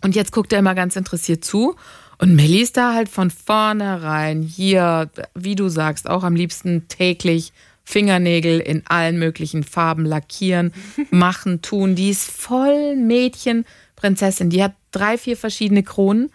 Und 0.02 0.16
jetzt 0.16 0.32
guckt 0.32 0.52
er 0.54 0.60
immer 0.60 0.76
ganz 0.76 0.96
interessiert 0.96 1.44
zu. 1.44 1.76
Und 2.20 2.36
Melli 2.36 2.62
ist 2.62 2.78
da 2.78 2.94
halt 2.94 3.10
von 3.10 3.32
vornherein 3.32 4.42
hier, 4.42 5.10
wie 5.34 5.56
du 5.56 5.70
sagst, 5.70 6.10
auch 6.10 6.24
am 6.24 6.36
liebsten 6.36 6.88
täglich 6.88 7.54
Fingernägel 7.84 8.60
in 8.60 8.84
allen 8.88 9.20
möglichen 9.20 9.64
Farben 9.64 10.06
lackieren, 10.06 10.74
machen, 11.12 11.62
tun. 11.62 11.96
Die 11.96 12.10
ist 12.10 12.30
voll 12.30 12.96
Mädchen, 12.96 13.66
Prinzessin. 13.96 14.50
Die 14.50 14.64
hat 14.64 14.74
drei, 14.92 15.18
vier 15.18 15.36
verschiedene 15.36 15.84
Kronen. 15.84 16.32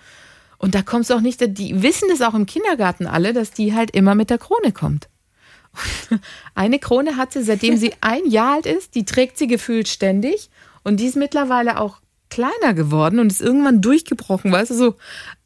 Und 0.59 0.75
da 0.75 0.83
kommst 0.83 1.11
du 1.11 1.15
auch 1.15 1.21
nicht, 1.21 1.41
die 1.41 1.83
wissen 1.83 2.09
das 2.11 2.21
auch 2.21 2.35
im 2.35 2.47
Kindergarten 2.47 3.07
alle, 3.07 3.33
dass 3.33 3.53
die 3.53 3.75
halt 3.75 3.93
immer 3.93 4.15
mit 4.15 4.29
der 4.29 4.39
Krone 4.39 4.73
kommt. 4.73 5.09
Und 6.11 6.21
eine 6.55 6.79
Krone 6.79 7.17
hat 7.17 7.33
sie, 7.33 7.43
seitdem 7.43 7.77
sie 7.77 7.95
ein 8.01 8.27
Jahr 8.27 8.55
alt 8.55 8.67
ist, 8.67 8.95
die 8.95 9.05
trägt 9.05 9.39
sie 9.39 9.47
gefühlt 9.47 9.89
ständig. 9.89 10.51
Und 10.83 10.99
die 10.99 11.07
ist 11.07 11.17
mittlerweile 11.17 11.81
auch 11.81 12.01
kleiner 12.31 12.75
geworden 12.75 13.19
und 13.19 13.33
ist 13.33 13.41
irgendwann 13.41 13.81
durchgebrochen, 13.81 14.53
weißt 14.53 14.73
du, 14.73 14.75
so 14.75 14.95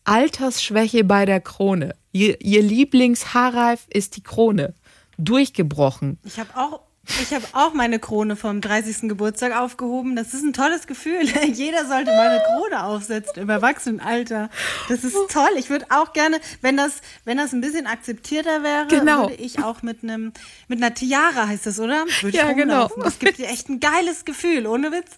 Altersschwäche 0.04 1.04
bei 1.04 1.26
der 1.26 1.40
Krone. 1.40 1.94
Ihr, 2.12 2.40
ihr 2.40 2.62
Lieblingshaarreif 2.62 3.86
ist 3.88 4.16
die 4.16 4.22
Krone. 4.22 4.74
Durchgebrochen. 5.18 6.18
Ich 6.24 6.38
habe 6.40 6.50
auch, 6.56 6.80
ich 7.20 7.34
habe 7.34 7.44
auch 7.52 7.74
meine 7.74 7.98
Krone 7.98 8.36
vom 8.36 8.60
30. 8.60 9.08
Geburtstag 9.08 9.56
aufgehoben. 9.56 10.14
Das 10.14 10.34
ist 10.34 10.44
ein 10.44 10.52
tolles 10.52 10.86
Gefühl. 10.86 11.22
Jeder 11.52 11.86
sollte 11.86 12.10
mal 12.12 12.28
eine 12.28 12.42
Krone 12.44 12.84
aufsetzen 12.84 13.42
im 13.42 13.48
Erwachsenenalter. 13.50 14.50
Das 14.88 15.02
ist 15.02 15.16
toll. 15.30 15.48
Ich 15.58 15.68
würde 15.68 15.86
auch 15.90 16.12
gerne, 16.12 16.38
wenn 16.60 16.76
das, 16.76 17.00
wenn 17.24 17.36
das 17.38 17.52
ein 17.52 17.60
bisschen 17.60 17.86
akzeptierter 17.86 18.62
wäre, 18.62 18.86
Genau. 18.86 19.22
würde 19.22 19.34
ich 19.34 19.62
auch 19.62 19.82
mit 19.82 20.02
einem, 20.04 20.32
mit 20.68 20.82
einer 20.82 20.94
Tiara 20.94 21.48
heißt 21.48 21.66
das, 21.66 21.80
oder? 21.80 22.04
Würde 22.20 22.36
Ja, 22.36 22.52
genau. 22.52 22.88
Das 23.02 23.18
gibt 23.18 23.38
dir 23.38 23.48
echt 23.48 23.68
ein 23.68 23.80
geiles 23.80 24.24
Gefühl, 24.24 24.66
ohne 24.66 24.92
Witz. 24.92 25.10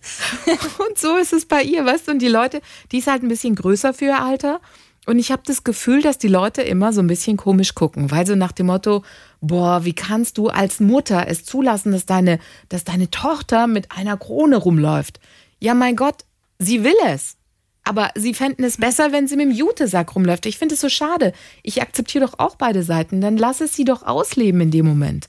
Und 0.79 0.99
so 0.99 1.17
ist 1.17 1.33
es 1.35 1.45
bei 1.47 1.63
ihr, 1.63 1.85
weißt 1.85 2.09
du? 2.09 2.13
Und 2.13 2.21
die 2.21 2.29
Leute, 2.29 2.63
die 2.93 2.99
ist 2.99 3.09
halt 3.09 3.23
ein 3.23 3.29
bisschen 3.29 3.55
größer 3.55 3.93
für 3.93 4.07
ihr 4.07 4.21
Alter. 4.23 4.61
Und 5.07 5.19
ich 5.19 5.31
habe 5.31 5.43
das 5.45 5.65
Gefühl, 5.65 6.01
dass 6.01 6.17
die 6.17 6.29
Leute 6.29 6.63
immer 6.63 6.95
so 6.95 7.03
ein 7.03 7.07
bisschen 7.07 7.37
komisch 7.37 7.75
gucken, 7.75 8.11
weil 8.11 8.27
so 8.27 8.37
nach 8.37 8.53
dem 8.53 8.67
Motto, 8.67 9.05
boah, 9.47 9.85
wie 9.85 9.93
kannst 9.93 10.39
du 10.39 10.49
als 10.49 10.81
Mutter 10.81 11.27
es 11.29 11.45
zulassen, 11.45 11.93
dass 11.93 12.07
deine, 12.07 12.39
dass 12.69 12.85
deine 12.85 13.11
Tochter 13.11 13.67
mit 13.67 13.93
einer 13.93 14.17
Krone 14.17 14.57
rumläuft? 14.57 15.21
Ja, 15.61 15.75
mein 15.75 15.97
Gott, 15.97 16.25
sie 16.59 16.85
will 16.85 16.95
es. 17.07 17.37
Aber 17.85 18.11
sie 18.15 18.33
fänden 18.33 18.65
es 18.65 18.79
besser, 18.79 19.13
wenn 19.13 19.29
sie 19.29 19.37
mit 19.37 19.47
dem 19.47 19.53
Jutesack 19.53 20.15
rumläuft. 20.17 20.47
Ich 20.47 20.59
finde 20.59 20.75
es 20.75 20.81
so 20.81 20.89
schade. 20.89 21.33
Ich 21.63 21.83
akzeptiere 21.83 22.25
doch 22.25 22.39
auch 22.39 22.57
beide 22.57 22.83
Seiten. 22.83 23.21
Dann 23.21 23.37
lass 23.37 23.61
es 23.61 23.75
sie 23.75 23.85
doch 23.85 24.03
ausleben 24.03 24.63
in 24.63 24.71
dem 24.71 24.87
Moment. 24.87 25.29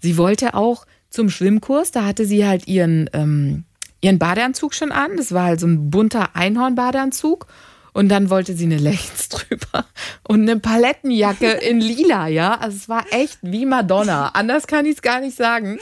Sie 0.00 0.18
wollte 0.18 0.54
auch 0.54 0.84
zum 1.10 1.30
Schwimmkurs, 1.30 1.92
da 1.92 2.04
hatte 2.04 2.26
sie 2.26 2.44
halt 2.44 2.66
ihren, 2.66 3.08
ähm, 3.12 3.64
ihren 4.00 4.18
Badeanzug 4.18 4.74
schon 4.74 4.90
an. 4.90 5.16
Das 5.16 5.30
war 5.30 5.44
halt 5.44 5.60
so 5.60 5.66
ein 5.68 5.90
bunter 5.90 6.34
Einhorn-Badeanzug. 6.34 7.46
Und 7.92 8.08
dann 8.08 8.30
wollte 8.30 8.54
sie 8.54 8.64
eine 8.64 8.78
Leggings 8.78 9.28
drüber 9.28 9.86
und 10.26 10.42
eine 10.42 10.58
Palettenjacke 10.58 11.50
in 11.50 11.80
lila, 11.80 12.26
ja. 12.28 12.54
Also 12.54 12.76
es 12.76 12.88
war 12.88 13.04
echt 13.10 13.38
wie 13.42 13.66
Madonna. 13.66 14.28
Anders 14.28 14.66
kann 14.66 14.86
ich 14.86 14.96
es 14.96 15.02
gar 15.02 15.20
nicht 15.20 15.36
sagen. 15.36 15.78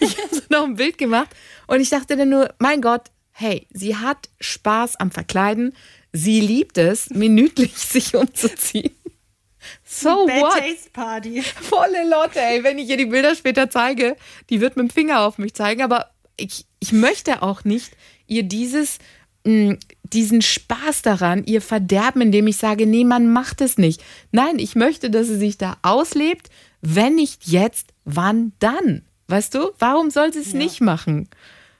Ich 0.00 0.16
habe 0.16 0.34
so 0.34 0.40
noch 0.48 0.64
ein 0.64 0.76
Bild 0.76 0.96
gemacht 0.96 1.28
und 1.66 1.80
ich 1.80 1.90
dachte 1.90 2.16
dann 2.16 2.30
nur, 2.30 2.54
mein 2.58 2.80
Gott, 2.80 3.10
hey, 3.32 3.66
sie 3.70 3.96
hat 3.96 4.28
Spaß 4.40 4.96
am 4.96 5.10
Verkleiden. 5.10 5.74
Sie 6.12 6.40
liebt 6.40 6.78
es, 6.78 7.10
minütlich 7.10 7.76
sich 7.76 8.14
umzuziehen. 8.16 8.94
So 9.84 10.26
Bad 10.26 10.40
what? 10.40 10.58
Taste 10.58 10.90
Party. 10.92 11.42
Volle 11.42 12.08
Lotte, 12.08 12.40
ey. 12.40 12.64
Wenn 12.64 12.78
ich 12.78 12.88
ihr 12.88 12.96
die 12.96 13.06
Bilder 13.06 13.34
später 13.34 13.68
zeige, 13.68 14.16
die 14.48 14.60
wird 14.60 14.76
mit 14.76 14.88
dem 14.88 14.90
Finger 14.90 15.20
auf 15.20 15.36
mich 15.38 15.54
zeigen. 15.54 15.82
Aber 15.82 16.10
ich, 16.36 16.64
ich 16.80 16.92
möchte 16.92 17.42
auch 17.42 17.64
nicht 17.64 17.92
ihr 18.26 18.42
dieses, 18.42 18.98
mh, 19.44 19.76
diesen 20.12 20.42
Spaß 20.42 21.02
daran, 21.02 21.44
ihr 21.44 21.60
verderben, 21.60 22.22
indem 22.22 22.46
ich 22.46 22.56
sage, 22.56 22.86
nee, 22.86 23.04
man 23.04 23.32
macht 23.32 23.60
es 23.60 23.78
nicht. 23.78 24.02
Nein, 24.32 24.58
ich 24.58 24.74
möchte, 24.74 25.10
dass 25.10 25.28
sie 25.28 25.38
sich 25.38 25.58
da 25.58 25.76
auslebt. 25.82 26.50
Wenn 26.82 27.16
nicht 27.16 27.46
jetzt, 27.46 27.88
wann 28.04 28.52
dann? 28.58 29.02
Weißt 29.28 29.54
du, 29.54 29.70
warum 29.78 30.10
soll 30.10 30.32
sie 30.32 30.40
es 30.40 30.54
nicht 30.54 30.80
machen? 30.80 31.28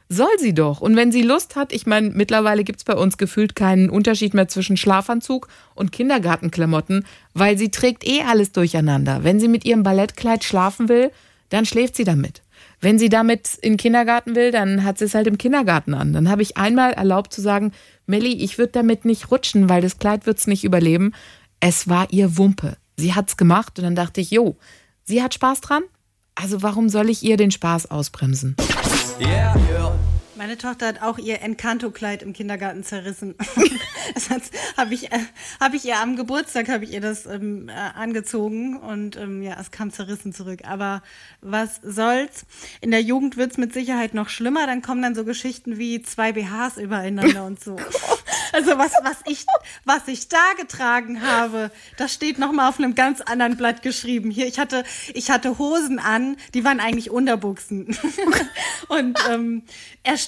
Soll 0.08 0.38
sie 0.38 0.54
doch. 0.54 0.80
Und 0.80 0.96
wenn 0.96 1.12
sie 1.12 1.22
Lust 1.22 1.54
hat, 1.54 1.72
ich 1.72 1.86
meine, 1.86 2.10
mittlerweile 2.10 2.64
gibt 2.64 2.80
es 2.80 2.84
bei 2.84 2.94
uns 2.94 3.16
gefühlt 3.16 3.54
keinen 3.54 3.88
Unterschied 3.90 4.34
mehr 4.34 4.48
zwischen 4.48 4.76
Schlafanzug 4.76 5.48
und 5.76 5.92
Kindergartenklamotten, 5.92 7.06
weil 7.32 7.56
sie 7.56 7.70
trägt 7.70 8.04
eh 8.04 8.22
alles 8.22 8.50
durcheinander. 8.50 9.22
Wenn 9.22 9.38
sie 9.38 9.46
mit 9.46 9.64
ihrem 9.64 9.84
Ballettkleid 9.84 10.42
schlafen 10.42 10.88
will, 10.88 11.12
dann 11.50 11.64
schläft 11.64 11.94
sie 11.94 12.04
damit. 12.04 12.42
Wenn 12.80 12.98
sie 12.98 13.08
damit 13.08 13.54
in 13.60 13.74
den 13.74 13.78
Kindergarten 13.78 14.34
will, 14.34 14.50
dann 14.50 14.84
hat 14.84 14.98
sie 14.98 15.04
es 15.04 15.14
halt 15.14 15.26
im 15.26 15.38
Kindergarten 15.38 15.94
an. 15.94 16.12
Dann 16.12 16.30
habe 16.30 16.42
ich 16.42 16.56
einmal 16.56 16.92
erlaubt 16.92 17.32
zu 17.32 17.40
sagen, 17.40 17.72
Melli, 18.10 18.32
ich 18.34 18.58
würde 18.58 18.72
damit 18.72 19.04
nicht 19.04 19.30
rutschen, 19.30 19.68
weil 19.68 19.80
das 19.80 19.98
Kleid 19.98 20.26
wird 20.26 20.38
es 20.38 20.46
nicht 20.46 20.64
überleben. 20.64 21.12
Es 21.60 21.88
war 21.88 22.08
ihr 22.10 22.36
Wumpe. 22.36 22.76
Sie 22.96 23.14
hat's 23.14 23.36
gemacht 23.36 23.78
und 23.78 23.84
dann 23.84 23.94
dachte 23.94 24.20
ich, 24.20 24.30
jo, 24.30 24.56
sie 25.04 25.22
hat 25.22 25.32
Spaß 25.32 25.60
dran. 25.62 25.82
Also 26.34 26.62
warum 26.62 26.88
soll 26.88 27.08
ich 27.08 27.22
ihr 27.22 27.36
den 27.36 27.50
Spaß 27.50 27.90
ausbremsen? 27.90 28.56
Yeah, 29.20 29.54
yeah. 29.70 29.92
Meine 30.40 30.56
Tochter 30.56 30.86
hat 30.86 31.02
auch 31.02 31.18
ihr 31.18 31.42
Encanto-Kleid 31.42 32.22
im 32.22 32.32
Kindergarten 32.32 32.82
zerrissen. 32.82 33.34
das 34.14 34.30
habe 34.74 34.94
ich, 34.94 35.12
äh, 35.12 35.18
hab 35.60 35.74
ich 35.74 35.84
ihr 35.84 35.98
am 35.98 36.16
Geburtstag 36.16 36.70
habe 36.70 36.84
ich 36.84 36.94
ihr 36.94 37.02
das 37.02 37.26
ähm, 37.26 37.68
äh, 37.68 37.72
angezogen 37.72 38.78
und 38.78 39.18
ähm, 39.18 39.42
ja, 39.42 39.58
es 39.60 39.70
kam 39.70 39.92
zerrissen 39.92 40.32
zurück. 40.32 40.60
Aber 40.64 41.02
was 41.42 41.80
soll's? 41.82 42.46
In 42.80 42.90
der 42.90 43.02
Jugend 43.02 43.36
wird's 43.36 43.58
mit 43.58 43.74
Sicherheit 43.74 44.14
noch 44.14 44.30
schlimmer. 44.30 44.66
Dann 44.66 44.80
kommen 44.80 45.02
dann 45.02 45.14
so 45.14 45.26
Geschichten 45.26 45.76
wie 45.76 46.00
zwei 46.00 46.32
BHs 46.32 46.78
übereinander 46.78 47.44
und 47.44 47.62
so. 47.62 47.76
Also 48.52 48.78
was, 48.78 48.92
was 49.02 49.18
ich, 49.26 49.46
was 49.84 50.08
ich 50.08 50.28
da 50.28 50.54
getragen 50.58 51.22
habe, 51.22 51.70
das 51.96 52.12
steht 52.12 52.38
noch 52.38 52.52
mal 52.52 52.68
auf 52.68 52.78
einem 52.78 52.94
ganz 52.94 53.20
anderen 53.20 53.56
Blatt 53.56 53.82
geschrieben. 53.82 54.30
Hier, 54.30 54.46
ich 54.46 54.58
hatte, 54.58 54.82
ich 55.14 55.30
hatte 55.30 55.58
Hosen 55.58 55.98
an, 55.98 56.36
die 56.54 56.64
waren 56.64 56.80
eigentlich 56.80 57.10
Unterbuchsen. 57.10 57.96
und 58.88 59.18
ähm, 59.30 59.62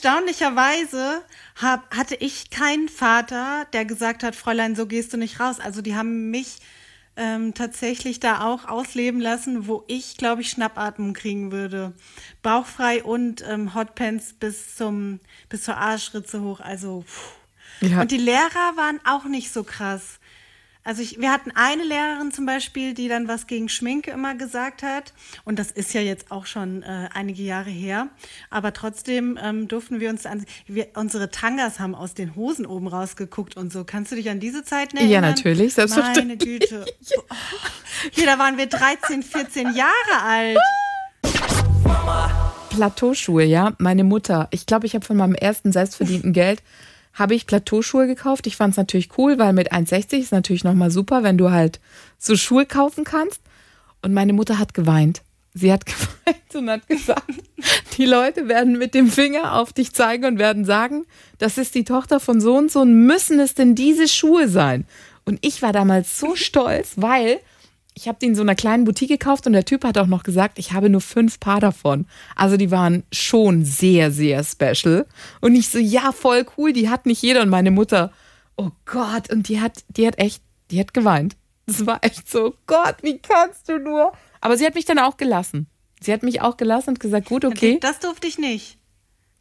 erstaunlicherweise 0.03 1.23
hab, 1.61 1.95
hatte 1.97 2.17
ich 2.17 2.51
keinen 2.51 2.89
Vater, 2.89 3.67
der 3.73 3.85
gesagt 3.85 4.25
hat, 4.25 4.35
Fräulein, 4.35 4.75
so 4.75 4.87
gehst 4.87 5.13
du 5.13 5.17
nicht 5.17 5.39
raus. 5.39 5.61
Also 5.61 5.81
die 5.81 5.95
haben 5.95 6.31
mich 6.31 6.59
ähm, 7.17 7.55
tatsächlich 7.55 8.19
da 8.19 8.45
auch 8.45 8.67
ausleben 8.67 9.21
lassen, 9.21 9.69
wo 9.69 9.85
ich, 9.87 10.17
glaube 10.17 10.43
ich, 10.43 10.51
Schnappatmung 10.51 11.13
kriegen 11.13 11.53
würde. 11.53 11.93
Bauchfrei 12.43 13.05
und 13.05 13.45
ähm, 13.47 13.75
Hotpants 13.75 14.33
bis 14.33 14.75
zum 14.75 15.21
bis 15.49 15.63
zur 15.63 15.77
Arschritze 15.77 16.43
hoch. 16.43 16.61
Also 16.61 17.05
pff. 17.07 17.35
Ja. 17.81 18.01
und 18.01 18.11
die 18.11 18.17
Lehrer 18.17 18.77
waren 18.77 19.01
auch 19.05 19.25
nicht 19.25 19.53
so 19.53 19.63
krass. 19.63 20.19
Also 20.85 21.01
ich, 21.01 21.21
wir 21.21 21.31
hatten 21.31 21.53
eine 21.55 21.85
Lehrerin 21.85 22.33
zum 22.33 22.45
Beispiel, 22.45 22.93
die 22.93 23.07
dann 23.07 23.29
was 23.29 23.47
gegen 23.47 23.69
Schminke 23.69 24.11
immer 24.11 24.35
gesagt 24.35 24.83
hat. 24.83 25.13
Und 25.45 25.61
das 25.61 25.71
ist 25.71 25.95
ja 25.95 26.01
jetzt 26.01 26.33
auch 26.33 26.47
schon 26.47 26.83
äh, 26.83 27.09
einige 27.15 27.43
Jahre 27.43 27.71
her. 27.71 28.09
Aber 28.51 28.73
trotzdem 28.73 29.39
ähm, 29.41 29.69
durften 29.69 30.01
wir 30.01 30.11
uns 30.11 30.27
an, 30.27 30.45
wir, 30.67 30.89
unsere 30.97 31.31
Tangas 31.31 31.79
haben 31.79 31.95
aus 31.95 32.15
den 32.15 32.35
Hosen 32.35 32.67
oben 32.67 32.89
rausgeguckt 32.89 33.57
und 33.57 33.73
so. 33.73 33.85
Kannst 33.85 34.11
du 34.11 34.17
dich 34.17 34.29
an 34.29 34.41
diese 34.41 34.65
Zeit 34.65 34.93
erinnern? 34.93 35.11
Ja, 35.11 35.21
natürlich, 35.21 35.77
Meine 35.77 35.89
selbstverständlich. 35.89 36.39
Güte. 36.41 36.85
Oh, 37.17 37.23
hier, 38.11 38.27
da 38.27 38.39
waren 38.41 38.59
wir 38.59 38.67
13, 38.67 39.23
14 39.23 39.75
Jahre 39.75 40.23
alt. 40.25 40.59
Plateauschuhe, 42.71 43.45
ja. 43.45 43.75
Meine 43.79 44.03
Mutter, 44.03 44.49
ich 44.51 44.67
glaube, 44.67 44.87
ich 44.87 44.97
habe 44.97 45.05
von 45.05 45.17
meinem 45.17 45.37
ersten 45.37 45.71
selbstverdienten 45.71 46.33
Geld 46.33 46.61
habe 47.15 47.35
ich 47.35 47.47
Plateauschuhe 47.47 48.07
gekauft. 48.07 48.47
Ich 48.47 48.57
fand 48.57 48.73
es 48.73 48.77
natürlich 48.77 49.11
cool, 49.19 49.39
weil 49.39 49.53
mit 49.53 49.73
1,60 49.73 50.19
ist 50.19 50.33
natürlich 50.33 50.65
nochmal 50.65 50.91
super, 50.91 51.23
wenn 51.23 51.39
du 51.39 51.51
halt 51.51 51.81
so 52.19 52.37
Schuhe 52.37 52.67
kaufen 52.67 53.05
kannst. 53.05 53.41
Und 54.01 54.15
meine 54.15 54.33
Mutter 54.33 54.59
hat 54.59 54.75
geweint. 54.75 55.23
Sie 55.55 55.73
hat 55.73 55.85
geweint 55.87 56.55
und 56.55 56.71
hat 56.71 56.89
gesagt, 56.89 57.31
die 57.97 58.07
Leute 58.07 58.49
werden 58.49 58.79
mit 58.79 58.95
dem 58.95 59.09
Finger 59.09 59.55
auf 59.59 59.73
dich 59.73 59.93
zeigen 59.93 60.25
und 60.25 60.39
werden 60.39 60.65
sagen, 60.65 61.05
das 61.39 61.59
ist 61.59 61.75
die 61.75 61.85
Tochter 61.85 62.21
von 62.21 62.41
so 62.41 62.57
und 62.57 62.71
so 62.71 62.85
müssen 62.85 63.39
es 63.39 63.55
denn 63.55 63.75
diese 63.75 64.09
Schuhe 64.09 64.49
sein? 64.49 64.87
Und 65.25 65.39
ich 65.43 65.63
war 65.63 65.73
damals 65.73 66.19
so 66.19 66.35
stolz, 66.35 66.95
weil 66.97 67.39
ich 67.95 68.09
habe 68.09 68.19
die 68.21 68.27
in 68.27 68.35
so 68.35 68.43
einer 68.43 68.55
kleinen 68.55 68.85
Boutique 68.85 69.09
gekauft 69.09 69.47
und 69.47 69.53
der 69.53 69.65
Typ 69.65 69.85
hat 69.85 69.99
auch 69.99 70.07
noch 70.07 70.23
gesagt, 70.23 70.59
ich 70.59 70.73
habe 70.73 70.89
nur 70.89 71.01
fünf 71.01 71.41
Paar 71.41 71.61
davon. 71.61 72.07
Also 72.37 72.57
die 72.57 72.71
waren 72.71 73.03
schon 73.13 73.65
sehr, 73.65 74.11
sehr 74.11 74.43
special. 74.45 75.07
Und 75.41 75.55
ich 75.55 75.69
so, 75.69 75.79
ja, 75.79 76.13
voll 76.13 76.47
cool, 76.57 76.73
die 76.73 76.89
hat 76.89 77.07
nicht 77.07 77.23
jeder. 77.23 77.43
Und 77.43 77.51
meine 77.51 77.71
Mutter, 77.71 78.13
oh 78.57 78.71
Gott, 78.87 79.31
und 79.31 79.49
die 79.49 79.61
hat, 79.61 79.85
die 79.89 80.07
hat 80.07 80.19
echt, 80.19 80.43
die 80.71 80.81
hat 80.81 80.95
geweint. 80.95 81.37
Das 81.67 81.87
war 81.87 82.03
echt 82.03 82.31
so, 82.31 82.55
Gott, 82.67 82.97
wie 83.03 83.19
kannst 83.19 83.69
du 83.69 83.79
nur? 83.79 84.13
Aber 84.41 84.57
sie 84.57 84.67
hat 84.67 84.75
mich 84.75 84.85
dann 84.85 84.99
auch 84.99 85.17
gelassen. 85.17 85.67
Sie 86.01 86.13
hat 86.13 86.23
mich 86.23 86.41
auch 86.41 86.57
gelassen 86.57 86.91
und 86.91 87.01
gesagt, 87.01 87.29
gut, 87.29 87.45
okay. 87.45 87.79
Das 87.81 88.01
durfte 88.01 88.27
ich 88.27 88.39
nicht. 88.39 88.79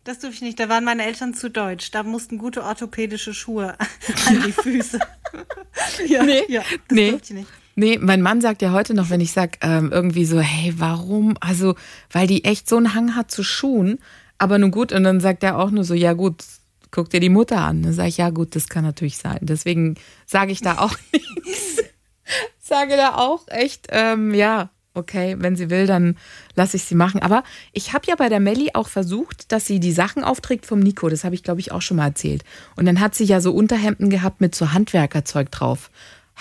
Das 0.03 0.19
durfte 0.19 0.37
ich 0.37 0.41
nicht. 0.41 0.59
Da 0.59 0.67
waren 0.69 0.83
meine 0.83 1.05
Eltern 1.05 1.33
zu 1.33 1.49
deutsch. 1.49 1.91
Da 1.91 2.03
mussten 2.03 2.37
gute 2.37 2.63
orthopädische 2.63 3.33
Schuhe 3.33 3.75
an 4.27 4.43
die 4.45 4.51
Füße. 4.51 4.99
ja, 6.07 6.23
Nee, 6.23 6.43
ja, 6.47 6.61
das 6.61 6.95
nee. 6.95 7.11
durfte 7.11 7.33
ich 7.33 7.39
nicht. 7.39 7.49
Nee, 7.81 7.97
mein 7.99 8.21
Mann 8.21 8.41
sagt 8.41 8.61
ja 8.61 8.73
heute 8.73 8.93
noch, 8.93 9.09
wenn 9.09 9.21
ich 9.21 9.31
sag 9.31 9.57
ähm, 9.61 9.89
irgendwie 9.91 10.25
so, 10.25 10.39
hey, 10.39 10.75
warum? 10.77 11.33
Also, 11.39 11.73
weil 12.11 12.27
die 12.27 12.43
echt 12.43 12.69
so 12.69 12.77
einen 12.77 12.93
Hang 12.93 13.15
hat 13.15 13.31
zu 13.31 13.41
Schuhen. 13.41 13.97
Aber 14.37 14.59
nun 14.59 14.69
gut, 14.69 14.91
und 14.91 15.03
dann 15.03 15.19
sagt 15.19 15.41
er 15.41 15.57
auch 15.57 15.71
nur 15.71 15.83
so, 15.83 15.95
ja 15.95 16.13
gut, 16.13 16.43
guck 16.91 17.09
dir 17.09 17.19
die 17.19 17.29
Mutter 17.29 17.57
an. 17.57 17.81
Dann 17.81 17.93
sage 17.93 18.09
ich, 18.09 18.17
ja 18.17 18.29
gut, 18.29 18.55
das 18.55 18.69
kann 18.69 18.83
natürlich 18.83 19.17
sein. 19.17 19.39
Deswegen 19.41 19.95
sage 20.27 20.51
ich 20.51 20.61
da 20.61 20.77
auch 20.77 20.95
nichts. 21.11 21.77
Sage 22.59 22.97
da 22.97 23.15
auch 23.15 23.47
echt, 23.47 23.87
ähm, 23.89 24.35
ja, 24.35 24.69
okay, 24.93 25.35
wenn 25.39 25.55
sie 25.55 25.71
will, 25.71 25.87
dann 25.87 26.17
lasse 26.53 26.77
ich 26.77 26.83
sie 26.83 26.93
machen. 26.93 27.23
Aber 27.23 27.43
ich 27.73 27.93
habe 27.93 28.05
ja 28.07 28.15
bei 28.15 28.29
der 28.29 28.39
Melli 28.39 28.69
auch 28.75 28.89
versucht, 28.89 29.51
dass 29.51 29.65
sie 29.65 29.79
die 29.79 29.91
Sachen 29.91 30.23
aufträgt 30.23 30.67
vom 30.67 30.81
Nico. 30.81 31.09
Das 31.09 31.23
habe 31.23 31.33
ich, 31.33 31.41
glaube 31.41 31.61
ich, 31.61 31.71
auch 31.71 31.81
schon 31.81 31.97
mal 31.97 32.09
erzählt. 32.09 32.43
Und 32.75 32.85
dann 32.85 32.99
hat 32.99 33.15
sie 33.15 33.23
ja 33.23 33.41
so 33.41 33.51
Unterhemden 33.51 34.11
gehabt 34.11 34.39
mit 34.39 34.53
so 34.53 34.71
Handwerkerzeug 34.71 35.49
drauf. 35.49 35.89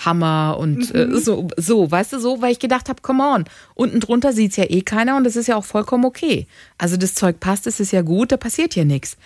Hammer 0.05 0.57
und 0.59 0.93
äh, 0.93 1.19
so, 1.19 1.47
so, 1.57 1.89
weißt 1.89 2.13
du, 2.13 2.19
so, 2.19 2.41
weil 2.41 2.51
ich 2.51 2.59
gedacht 2.59 2.89
habe, 2.89 3.01
come 3.01 3.23
on, 3.23 3.45
unten 3.75 3.99
drunter 3.99 4.33
sieht's 4.33 4.55
ja 4.55 4.65
eh 4.69 4.81
keiner 4.81 5.17
und 5.17 5.23
das 5.23 5.35
ist 5.35 5.47
ja 5.47 5.55
auch 5.55 5.65
vollkommen 5.65 6.05
okay. 6.05 6.47
Also 6.77 6.97
das 6.97 7.15
Zeug 7.15 7.39
passt, 7.39 7.67
es 7.67 7.79
ist 7.79 7.91
ja 7.91 8.01
gut, 8.01 8.31
da 8.31 8.37
passiert 8.37 8.73
hier 8.73 8.85
nichts. 8.85 9.17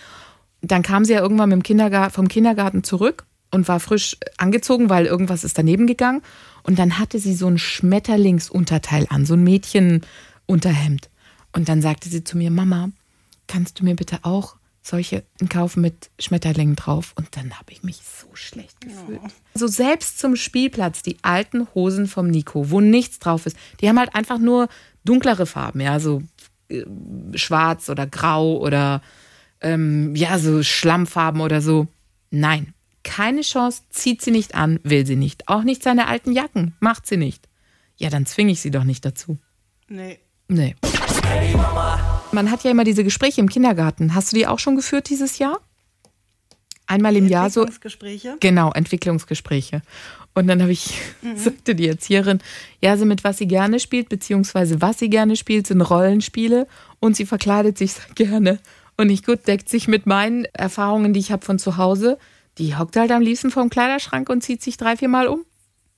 Dann 0.62 0.82
kam 0.82 1.06
sie 1.06 1.14
ja 1.14 1.22
irgendwann 1.22 1.50
mit 1.50 1.58
dem 1.58 1.64
Kindergarten, 1.64 2.14
vom 2.14 2.28
Kindergarten 2.28 2.84
zurück 2.84 3.26
und 3.52 3.68
war 3.68 3.80
frisch 3.80 4.18
angezogen, 4.38 4.90
weil 4.90 5.06
irgendwas 5.06 5.44
ist 5.44 5.58
daneben 5.58 5.88
gegangen. 5.88 6.22
Und 6.64 6.80
dann 6.80 7.00
hatte 7.00 7.20
sie 7.20 7.36
so 7.36 7.48
ein 7.48 7.58
Schmetterlingsunterteil 7.58 9.06
an, 9.10 9.26
so 9.26 9.36
ein 9.36 9.44
Mädchenunterhemd. 9.44 11.10
Und 11.54 11.70
dann 11.70 11.82
sagte 11.82 12.10
sie 12.10 12.24
zu 12.24 12.38
mir, 12.38 12.52
Mama, 12.52 12.90
kannst 13.48 13.80
du 13.80 13.86
mir 13.86 13.96
bitte 13.96 14.20
auch 14.24 14.56
solche 14.86 15.24
kaufen 15.50 15.82
mit 15.82 16.12
Schmetterlingen 16.20 16.76
drauf? 16.76 17.14
Und 17.16 17.36
dann 17.36 17.58
habe 17.58 17.72
ich 17.72 17.84
mich 17.84 17.98
so 17.98 18.28
schlecht 18.36 18.82
gefühlt. 18.82 19.22
Also 19.54 19.68
selbst 19.68 20.20
zum 20.20 20.36
Spielplatz, 20.36 21.02
die 21.02 21.18
alten 21.22 21.68
Hosen 21.74 22.08
vom 22.08 22.28
Nico, 22.28 22.70
wo 22.70 22.82
nichts 22.82 23.20
drauf 23.20 23.46
ist, 23.46 23.58
die 23.82 23.90
haben 23.90 24.00
halt 24.00 24.14
einfach 24.14 24.38
nur 24.38 24.68
dunklere 25.04 25.46
Farben, 25.46 25.82
ja, 25.82 26.00
so 26.00 26.22
äh, 26.70 26.84
schwarz 27.36 27.90
oder 27.90 28.06
grau 28.08 28.58
oder 28.58 29.02
ähm, 29.62 30.16
ja, 30.16 30.38
so 30.38 30.62
Schlammfarben 30.62 31.42
oder 31.42 31.62
so. 31.62 31.88
Nein, 32.30 32.74
keine 33.04 33.42
Chance, 33.42 33.84
zieht 33.90 34.22
sie 34.22 34.32
nicht 34.32 34.56
an, 34.56 34.80
will 34.84 35.06
sie 35.06 35.16
nicht. 35.16 35.48
Auch 35.48 35.64
nicht 35.64 35.84
seine 35.84 36.08
alten 36.08 36.32
Jacken, 36.32 36.76
macht 36.80 37.08
sie 37.08 37.18
nicht. 37.18 37.48
Ja, 37.98 38.10
dann 38.10 38.26
zwinge 38.26 38.52
ich 38.52 38.62
sie 38.62 38.72
doch 38.72 38.84
nicht 38.84 39.06
dazu. 39.06 39.38
Nee. 39.88 40.20
Nee. 40.48 40.76
Man 42.36 42.52
hat 42.52 42.66
ja 42.66 42.72
immer 42.72 42.84
diese 42.84 43.06
Gespräche 43.06 43.40
im 43.40 43.48
Kindergarten. 43.48 44.14
Hast 44.14 44.34
du 44.34 44.36
die 44.36 44.46
auch 44.46 44.60
schon 44.60 44.76
geführt 44.76 45.10
dieses 45.10 45.38
Jahr? 45.40 45.62
Einmal 46.86 47.16
im 47.16 47.30
Jahr 47.30 47.50
so. 47.50 47.62
Entwicklungsgespräche. 47.62 48.36
Genau, 48.42 48.74
Entwicklungsgespräche. 48.74 49.82
Und 50.34 50.48
dann 50.48 50.62
habe 50.62 50.74
ich, 50.74 51.00
sagte 51.36 51.76
die 51.76 51.88
Erzieherin, 51.88 52.42
ja, 52.82 52.98
so 52.98 53.06
mit 53.06 53.24
was 53.24 53.38
sie 53.38 53.48
gerne 53.48 53.80
spielt, 53.80 54.10
beziehungsweise 54.10 54.82
was 54.82 55.00
sie 55.00 55.10
gerne 55.10 55.38
spielt, 55.38 55.66
sind 55.66 55.82
Rollenspiele 55.82 56.68
und 57.00 57.16
sie 57.16 57.26
verkleidet 57.26 57.78
sich 57.78 57.94
sehr 57.94 58.10
gerne. 58.16 58.60
Und 58.98 59.10
ich 59.10 59.24
gut, 59.24 59.48
deckt 59.48 59.70
sich 59.70 59.88
mit 59.88 60.06
meinen 60.06 60.44
Erfahrungen, 60.52 61.14
die 61.14 61.22
ich 61.22 61.32
habe 61.32 61.46
von 61.46 61.58
zu 61.58 61.78
Hause. 61.78 62.18
Die 62.58 62.76
hockt 62.76 62.98
halt 62.98 63.12
am 63.12 63.22
liebsten 63.22 63.50
vorm 63.50 63.70
Kleiderschrank 63.70 64.28
und 64.28 64.42
zieht 64.42 64.62
sich 64.62 64.76
drei, 64.76 64.98
vier 64.98 65.10
Mal 65.10 65.28
um. 65.28 65.46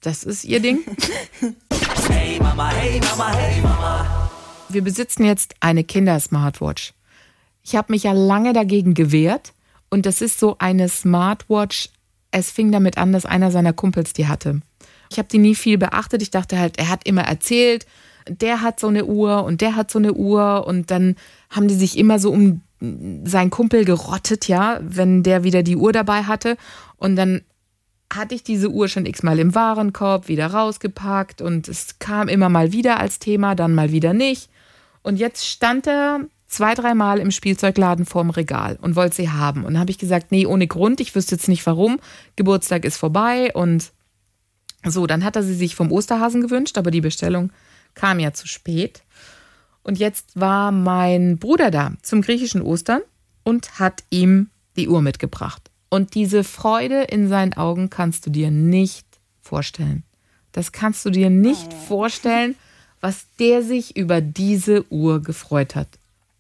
Das 0.02 0.24
ist 0.24 0.46
ihr 0.46 0.60
Ding. 0.60 0.82
Hey 2.10 2.40
Mama, 2.40 2.70
hey 2.70 3.02
Mama, 3.02 3.34
hey 3.34 3.62
Mama. 3.62 4.17
Wir 4.70 4.84
besitzen 4.84 5.26
jetzt 5.26 5.56
eine 5.60 5.84
Kinder-Smartwatch. 5.84 6.94
Ich 7.64 7.76
habe 7.76 7.92
mich 7.92 8.04
ja 8.04 8.12
lange 8.12 8.54
dagegen 8.54 8.94
gewehrt 8.94 9.54
und 9.90 10.06
das 10.06 10.22
ist 10.22 10.40
so 10.40 10.58
eine 10.60 10.90
Smartwatch 10.90 11.90
es 12.32 12.52
fing 12.52 12.72
damit 12.72 12.98
an, 12.98 13.14
dass 13.14 13.26
einer 13.26 13.52
seiner 13.52 13.74
Kumpels 13.74 14.14
die 14.14 14.28
hatte. 14.28 14.62
Ich 15.10 15.18
habe 15.18 15.30
die 15.30 15.38
nie 15.38 15.56
viel 15.56 15.78
beachtet. 15.78 16.22
Ich 16.22 16.32
dachte 16.32 16.60
halt, 16.60 16.78
er 16.78 16.90
hat 16.90 17.08
immer 17.08 17.24
erzählt, 17.24 17.86
der 18.28 18.62
hat 18.62 18.80
so 18.80 18.88
eine 18.88 19.06
Uhr 19.06 19.44
und 19.46 19.62
der 19.62 19.76
hat 19.76 19.90
so 19.90 20.00
eine 20.00 20.14
Uhr 20.14 20.68
und 20.68 20.92
dann 20.92 21.16
haben 21.50 21.68
die 21.68 21.76
sich 21.76 21.98
immer 21.98 22.20
so 22.20 22.32
um 22.32 22.62
seinen 23.24 23.50
Kumpel 23.50 23.86
gerottet, 23.86 24.48
ja, 24.48 24.80
wenn 24.82 25.24
der 25.24 25.44
wieder 25.44 25.64
die 25.64 25.78
Uhr 25.78 25.94
dabei 25.94 26.24
hatte. 26.24 26.58
Und 26.98 27.16
dann 27.16 27.42
hatte 28.14 28.36
ich 28.36 28.44
diese 28.44 28.70
Uhr 28.70 28.88
schon 28.88 29.06
x-mal 29.06 29.40
im 29.40 29.56
Warenkorb 29.56 30.28
wieder 30.28 30.48
rausgepackt 30.48 31.42
und 31.42 31.68
es 31.68 32.00
kam 32.00 32.28
immer 32.28 32.50
mal 32.50 32.72
wieder 32.72 33.00
als 33.00 33.20
Thema, 33.20 33.56
dann 33.56 33.74
mal 33.74 33.92
wieder 33.92 34.14
nicht. 34.14 34.50
Und 35.08 35.16
jetzt 35.16 35.48
stand 35.48 35.88
er 35.88 36.20
zwei, 36.48 36.74
dreimal 36.74 37.20
im 37.20 37.32
Spielzeugladen 37.32 38.06
vorm 38.06 38.30
Regal 38.30 38.78
und 38.82 38.98
wollte 38.98 39.16
sie 39.16 39.30
haben. 39.30 39.64
Und 39.64 39.76
dann 39.76 39.80
habe 39.80 39.90
ich 39.90 39.98
gesagt, 39.98 40.34
nee, 40.34 40.46
ohne 40.46 40.68
Grund, 40.68 41.00
ich 41.00 41.16
wüsste 41.16 41.36
jetzt 41.36 41.48
nicht 41.48 41.66
warum. 41.66 42.02
Geburtstag 42.36 42.84
ist 42.84 42.98
vorbei 42.98 43.54
und 43.54 43.94
so, 44.84 45.08
dann 45.08 45.24
hat 45.24 45.38
er 45.38 45.44
sie 45.44 45.54
sich 45.54 45.76
vom 45.76 45.94
Osterhasen 45.94 46.42
gewünscht, 46.42 46.78
aber 46.78 46.92
die 46.92 47.00
Bestellung 47.00 47.54
kam 47.94 48.20
ja 48.20 48.34
zu 48.34 48.50
spät. 48.50 49.04
Und 49.82 49.98
jetzt 49.98 50.38
war 50.38 50.74
mein 50.74 51.38
Bruder 51.38 51.72
da 51.72 51.94
zum 52.02 52.22
griechischen 52.22 52.62
Ostern 52.62 53.00
und 53.46 53.80
hat 53.80 54.04
ihm 54.10 54.50
die 54.76 54.90
Uhr 54.90 55.02
mitgebracht. 55.02 55.72
Und 55.88 56.16
diese 56.16 56.44
Freude 56.44 57.04
in 57.04 57.30
seinen 57.30 57.54
Augen 57.54 57.90
kannst 57.90 58.26
du 58.26 58.30
dir 58.30 58.52
nicht 58.52 59.08
vorstellen. 59.40 60.04
Das 60.52 60.74
kannst 60.74 61.06
du 61.06 61.12
dir 61.12 61.30
nicht 61.30 61.72
vorstellen, 61.72 62.56
was 63.02 63.26
der 63.40 63.64
sich 63.64 63.96
über 63.96 64.22
diese 64.22 64.92
Uhr 64.92 65.22
gefreut 65.22 65.76
hat. 65.76 65.88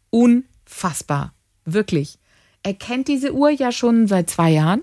Unfassbar. 0.09 1.33
Wirklich. 1.65 2.17
Er 2.63 2.73
kennt 2.73 3.07
diese 3.07 3.33
Uhr 3.33 3.49
ja 3.49 3.71
schon 3.71 4.07
seit 4.07 4.29
zwei 4.29 4.51
Jahren. 4.51 4.81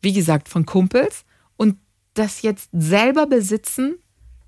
Wie 0.00 0.12
gesagt, 0.12 0.48
von 0.48 0.66
Kumpels. 0.66 1.24
Und 1.56 1.76
das 2.14 2.42
jetzt 2.42 2.68
selber 2.72 3.26
besitzen, 3.26 3.96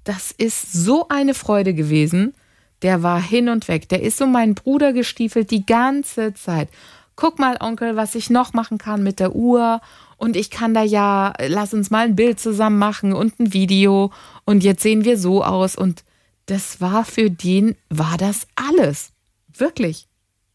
das 0.04 0.30
ist 0.30 0.72
so 0.72 1.08
eine 1.08 1.34
Freude 1.34 1.74
gewesen. 1.74 2.34
Der 2.82 3.02
war 3.02 3.20
hin 3.20 3.48
und 3.48 3.68
weg. 3.68 3.88
Der 3.88 4.02
ist 4.02 4.20
um 4.20 4.32
meinen 4.32 4.54
Bruder 4.54 4.92
gestiefelt 4.92 5.50
die 5.50 5.66
ganze 5.66 6.34
Zeit. 6.34 6.68
Guck 7.16 7.38
mal, 7.38 7.56
Onkel, 7.60 7.96
was 7.96 8.14
ich 8.14 8.28
noch 8.28 8.52
machen 8.52 8.78
kann 8.78 9.02
mit 9.02 9.20
der 9.20 9.34
Uhr. 9.34 9.80
Und 10.18 10.36
ich 10.36 10.50
kann 10.50 10.74
da 10.74 10.82
ja, 10.82 11.32
lass 11.48 11.74
uns 11.74 11.90
mal 11.90 12.06
ein 12.06 12.16
Bild 12.16 12.38
zusammen 12.38 12.78
machen 12.78 13.12
und 13.12 13.38
ein 13.40 13.52
Video. 13.52 14.12
Und 14.44 14.62
jetzt 14.62 14.82
sehen 14.82 15.04
wir 15.04 15.18
so 15.18 15.42
aus. 15.42 15.76
Und 15.76 16.04
das 16.46 16.80
war 16.80 17.04
für 17.04 17.30
den, 17.30 17.76
war 17.90 18.16
das 18.16 18.46
alles. 18.54 19.10
Wirklich. 19.52 20.08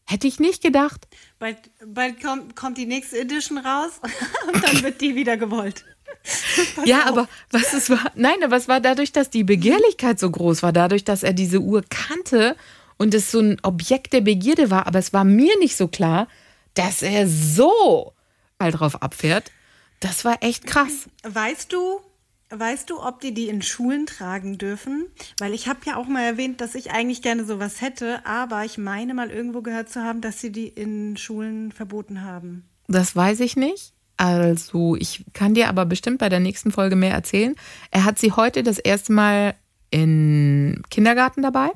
Hätte 0.04 0.26
ich 0.26 0.40
nicht 0.40 0.62
gedacht. 0.62 1.06
Bald, 1.38 1.58
bald 1.86 2.22
kommt, 2.22 2.56
kommt 2.56 2.76
die 2.76 2.86
nächste 2.86 3.20
Edition 3.20 3.58
raus 3.58 3.92
und 4.52 4.62
dann 4.64 4.82
wird 4.82 5.00
die 5.00 5.14
wieder 5.14 5.36
gewollt. 5.36 5.84
Ja, 6.84 7.06
aber 7.06 7.28
was 7.50 7.72
es 7.72 7.88
war, 7.88 8.12
nein, 8.14 8.42
aber 8.44 8.56
es 8.56 8.68
war 8.68 8.80
dadurch, 8.80 9.12
dass 9.12 9.30
die 9.30 9.44
Begehrlichkeit 9.44 10.18
so 10.18 10.30
groß 10.30 10.62
war, 10.62 10.72
dadurch, 10.72 11.04
dass 11.04 11.22
er 11.22 11.32
diese 11.32 11.60
Uhr 11.60 11.82
kannte 11.88 12.56
und 12.98 13.14
es 13.14 13.30
so 13.30 13.40
ein 13.40 13.58
Objekt 13.62 14.12
der 14.12 14.20
Begierde 14.20 14.70
war, 14.70 14.86
aber 14.86 14.98
es 14.98 15.12
war 15.12 15.24
mir 15.24 15.58
nicht 15.58 15.76
so 15.76 15.88
klar, 15.88 16.28
dass 16.74 17.02
er 17.02 17.26
so 17.28 18.12
mal 18.58 18.72
drauf 18.72 19.02
abfährt. 19.02 19.50
Das 20.00 20.24
war 20.24 20.38
echt 20.42 20.66
krass. 20.66 21.08
Weißt 21.22 21.72
du, 21.72 22.00
weißt 22.56 22.90
du, 22.90 23.00
ob 23.00 23.20
die 23.20 23.34
die 23.34 23.48
in 23.48 23.62
Schulen 23.62 24.06
tragen 24.06 24.58
dürfen? 24.58 25.06
Weil 25.38 25.54
ich 25.54 25.68
habe 25.68 25.80
ja 25.86 25.96
auch 25.96 26.06
mal 26.06 26.22
erwähnt, 26.22 26.60
dass 26.60 26.74
ich 26.74 26.90
eigentlich 26.90 27.22
gerne 27.22 27.44
sowas 27.44 27.80
hätte, 27.80 28.24
aber 28.26 28.64
ich 28.64 28.78
meine 28.78 29.14
mal 29.14 29.30
irgendwo 29.30 29.62
gehört 29.62 29.88
zu 29.88 30.02
haben, 30.02 30.20
dass 30.20 30.40
sie 30.40 30.52
die 30.52 30.68
in 30.68 31.16
Schulen 31.16 31.72
verboten 31.72 32.22
haben. 32.22 32.64
Das 32.88 33.16
weiß 33.16 33.40
ich 33.40 33.56
nicht. 33.56 33.92
Also, 34.16 34.94
ich 34.96 35.24
kann 35.32 35.54
dir 35.54 35.68
aber 35.68 35.86
bestimmt 35.86 36.18
bei 36.18 36.28
der 36.28 36.40
nächsten 36.40 36.70
Folge 36.70 36.96
mehr 36.96 37.12
erzählen. 37.12 37.56
Er 37.90 38.04
hat 38.04 38.18
sie 38.18 38.32
heute 38.32 38.62
das 38.62 38.78
erste 38.78 39.12
Mal 39.12 39.54
im 39.90 40.82
Kindergarten 40.90 41.42
dabei. 41.42 41.70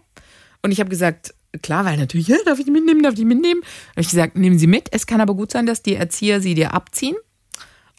Und 0.62 0.70
ich 0.70 0.80
habe 0.80 0.90
gesagt, 0.90 1.34
klar, 1.62 1.84
weil 1.84 1.96
natürlich, 1.96 2.28
ja, 2.28 2.36
darf 2.44 2.58
ich 2.58 2.64
die 2.64 2.70
mitnehmen, 2.70 3.02
darf 3.02 3.14
ich 3.14 3.20
die 3.20 3.24
mitnehmen? 3.24 3.62
Habe 3.90 4.00
ich 4.00 4.10
gesagt, 4.10 4.36
nehmen 4.36 4.58
Sie 4.58 4.66
mit. 4.66 4.88
Es 4.92 5.06
kann 5.06 5.20
aber 5.20 5.34
gut 5.34 5.52
sein, 5.52 5.66
dass 5.66 5.82
die 5.82 5.94
Erzieher 5.94 6.40
sie 6.40 6.54
dir 6.54 6.74
abziehen 6.74 7.16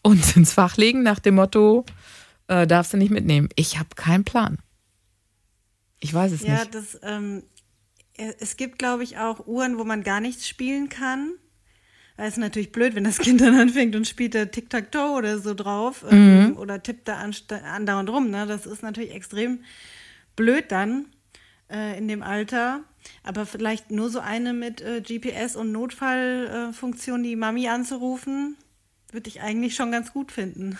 und 0.03 0.35
ins 0.35 0.53
Fach 0.53 0.77
legen 0.77 1.03
nach 1.03 1.19
dem 1.19 1.35
Motto, 1.35 1.85
äh, 2.47 2.67
darfst 2.67 2.93
du 2.93 2.97
nicht 2.97 3.12
mitnehmen. 3.12 3.49
Ich 3.55 3.77
habe 3.77 3.89
keinen 3.95 4.23
Plan. 4.23 4.57
Ich 5.99 6.13
weiß 6.13 6.31
es 6.31 6.41
Ja, 6.41 6.60
nicht. 6.60 6.75
das, 6.75 6.99
ähm, 7.03 7.43
äh, 8.17 8.33
es 8.39 8.57
gibt, 8.57 8.79
glaube 8.79 9.03
ich, 9.03 9.17
auch 9.17 9.47
Uhren, 9.47 9.77
wo 9.77 9.83
man 9.83 10.03
gar 10.03 10.19
nichts 10.19 10.47
spielen 10.47 10.89
kann. 10.89 11.33
Weil 12.17 12.27
es 12.27 12.33
ist 12.33 12.39
natürlich 12.39 12.71
blöd, 12.71 12.95
wenn 12.95 13.03
das 13.03 13.19
Kind 13.19 13.41
dann 13.41 13.55
anfängt 13.60 13.95
und 13.95 14.07
spielt 14.07 14.33
da 14.33 14.45
Tic-Tac-Toe 14.45 15.12
oder 15.17 15.38
so 15.38 15.53
drauf 15.53 16.03
ähm, 16.10 16.57
oder 16.57 16.81
tippt 16.81 17.07
da 17.07 17.17
andauernd 17.19 18.10
rum. 18.10 18.31
Ne? 18.31 18.47
Das 18.47 18.65
ist 18.65 18.81
natürlich 18.81 19.13
extrem 19.13 19.60
blöd 20.36 20.65
dann 20.71 21.05
äh, 21.71 21.95
in 21.97 22.07
dem 22.07 22.23
Alter. 22.23 22.81
Aber 23.23 23.45
vielleicht 23.45 23.91
nur 23.91 24.10
so 24.10 24.19
eine 24.19 24.53
mit 24.53 24.81
äh, 24.81 25.01
GPS 25.01 25.55
und 25.55 25.71
Notfallfunktion, 25.71 27.21
äh, 27.23 27.27
die 27.27 27.36
Mami 27.36 27.67
anzurufen, 27.69 28.57
würde 29.12 29.29
ich 29.29 29.41
eigentlich 29.41 29.75
schon 29.75 29.91
ganz 29.91 30.12
gut 30.12 30.31
finden. 30.31 30.77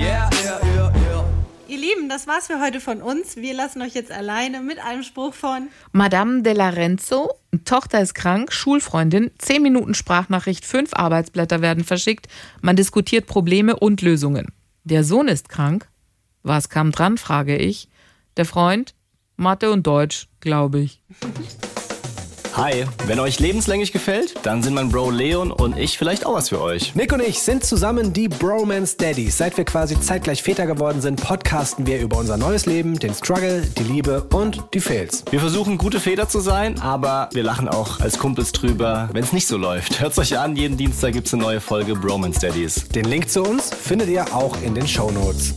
Okay, 0.00 0.08
yeah, 0.08 0.30
yeah, 0.42 0.60
yeah, 0.64 0.92
yeah. 0.96 1.24
Ihr 1.68 1.76
Lieben, 1.76 2.08
das 2.08 2.26
war's 2.26 2.46
für 2.46 2.58
heute 2.58 2.80
von 2.80 3.02
uns. 3.02 3.36
Wir 3.36 3.52
lassen 3.52 3.82
euch 3.82 3.92
jetzt 3.92 4.10
alleine 4.10 4.62
mit 4.62 4.78
einem 4.78 5.02
Spruch 5.02 5.34
von 5.34 5.68
Madame 5.92 6.40
de 6.40 6.54
Lorenzo, 6.54 7.34
Tochter 7.66 8.00
ist 8.00 8.14
krank, 8.14 8.50
Schulfreundin, 8.50 9.30
10 9.36 9.62
Minuten 9.62 9.92
Sprachnachricht, 9.92 10.64
fünf 10.64 10.94
Arbeitsblätter 10.94 11.60
werden 11.60 11.84
verschickt, 11.84 12.28
man 12.62 12.76
diskutiert 12.76 13.26
Probleme 13.26 13.76
und 13.76 14.00
Lösungen. 14.00 14.46
Der 14.84 15.04
Sohn 15.04 15.28
ist 15.28 15.50
krank. 15.50 15.86
Was 16.42 16.70
kam 16.70 16.92
dran, 16.92 17.18
frage 17.18 17.58
ich. 17.58 17.90
Der 18.38 18.46
Freund, 18.46 18.94
Mathe 19.36 19.70
und 19.70 19.86
Deutsch, 19.86 20.28
glaube 20.40 20.80
ich. 20.80 21.02
Hi, 22.60 22.84
wenn 23.06 23.18
euch 23.20 23.40
lebenslänglich 23.40 23.90
gefällt, 23.90 24.34
dann 24.42 24.62
sind 24.62 24.74
mein 24.74 24.90
Bro 24.90 25.12
Leon 25.12 25.50
und 25.50 25.78
ich 25.78 25.96
vielleicht 25.96 26.26
auch 26.26 26.34
was 26.34 26.50
für 26.50 26.60
euch. 26.60 26.94
Nick 26.94 27.10
und 27.10 27.22
ich 27.22 27.40
sind 27.40 27.64
zusammen 27.64 28.12
die 28.12 28.28
Bromance 28.28 28.98
Daddies. 28.98 29.38
Seit 29.38 29.56
wir 29.56 29.64
quasi 29.64 29.98
zeitgleich 29.98 30.42
Väter 30.42 30.66
geworden 30.66 31.00
sind, 31.00 31.22
podcasten 31.22 31.86
wir 31.86 31.98
über 32.02 32.18
unser 32.18 32.36
neues 32.36 32.66
Leben, 32.66 32.98
den 32.98 33.14
Struggle, 33.14 33.62
die 33.62 33.84
Liebe 33.84 34.24
und 34.34 34.62
die 34.74 34.80
Fails. 34.80 35.24
Wir 35.30 35.40
versuchen 35.40 35.78
gute 35.78 36.00
Väter 36.00 36.28
zu 36.28 36.40
sein, 36.40 36.78
aber 36.80 37.30
wir 37.32 37.44
lachen 37.44 37.66
auch 37.66 37.98
als 38.00 38.18
Kumpels 38.18 38.52
drüber, 38.52 39.08
wenn 39.14 39.24
es 39.24 39.32
nicht 39.32 39.46
so 39.46 39.56
läuft. 39.56 39.98
Hört's 39.98 40.18
euch 40.18 40.36
an, 40.36 40.54
jeden 40.54 40.76
Dienstag 40.76 41.14
gibt's 41.14 41.32
eine 41.32 41.42
neue 41.42 41.62
Folge 41.62 41.94
Bromance 41.94 42.40
Daddies. 42.40 42.88
Den 42.88 43.06
Link 43.06 43.30
zu 43.30 43.42
uns 43.42 43.70
findet 43.70 44.10
ihr 44.10 44.34
auch 44.34 44.60
in 44.60 44.74
den 44.74 44.86
Shownotes. 44.86 45.54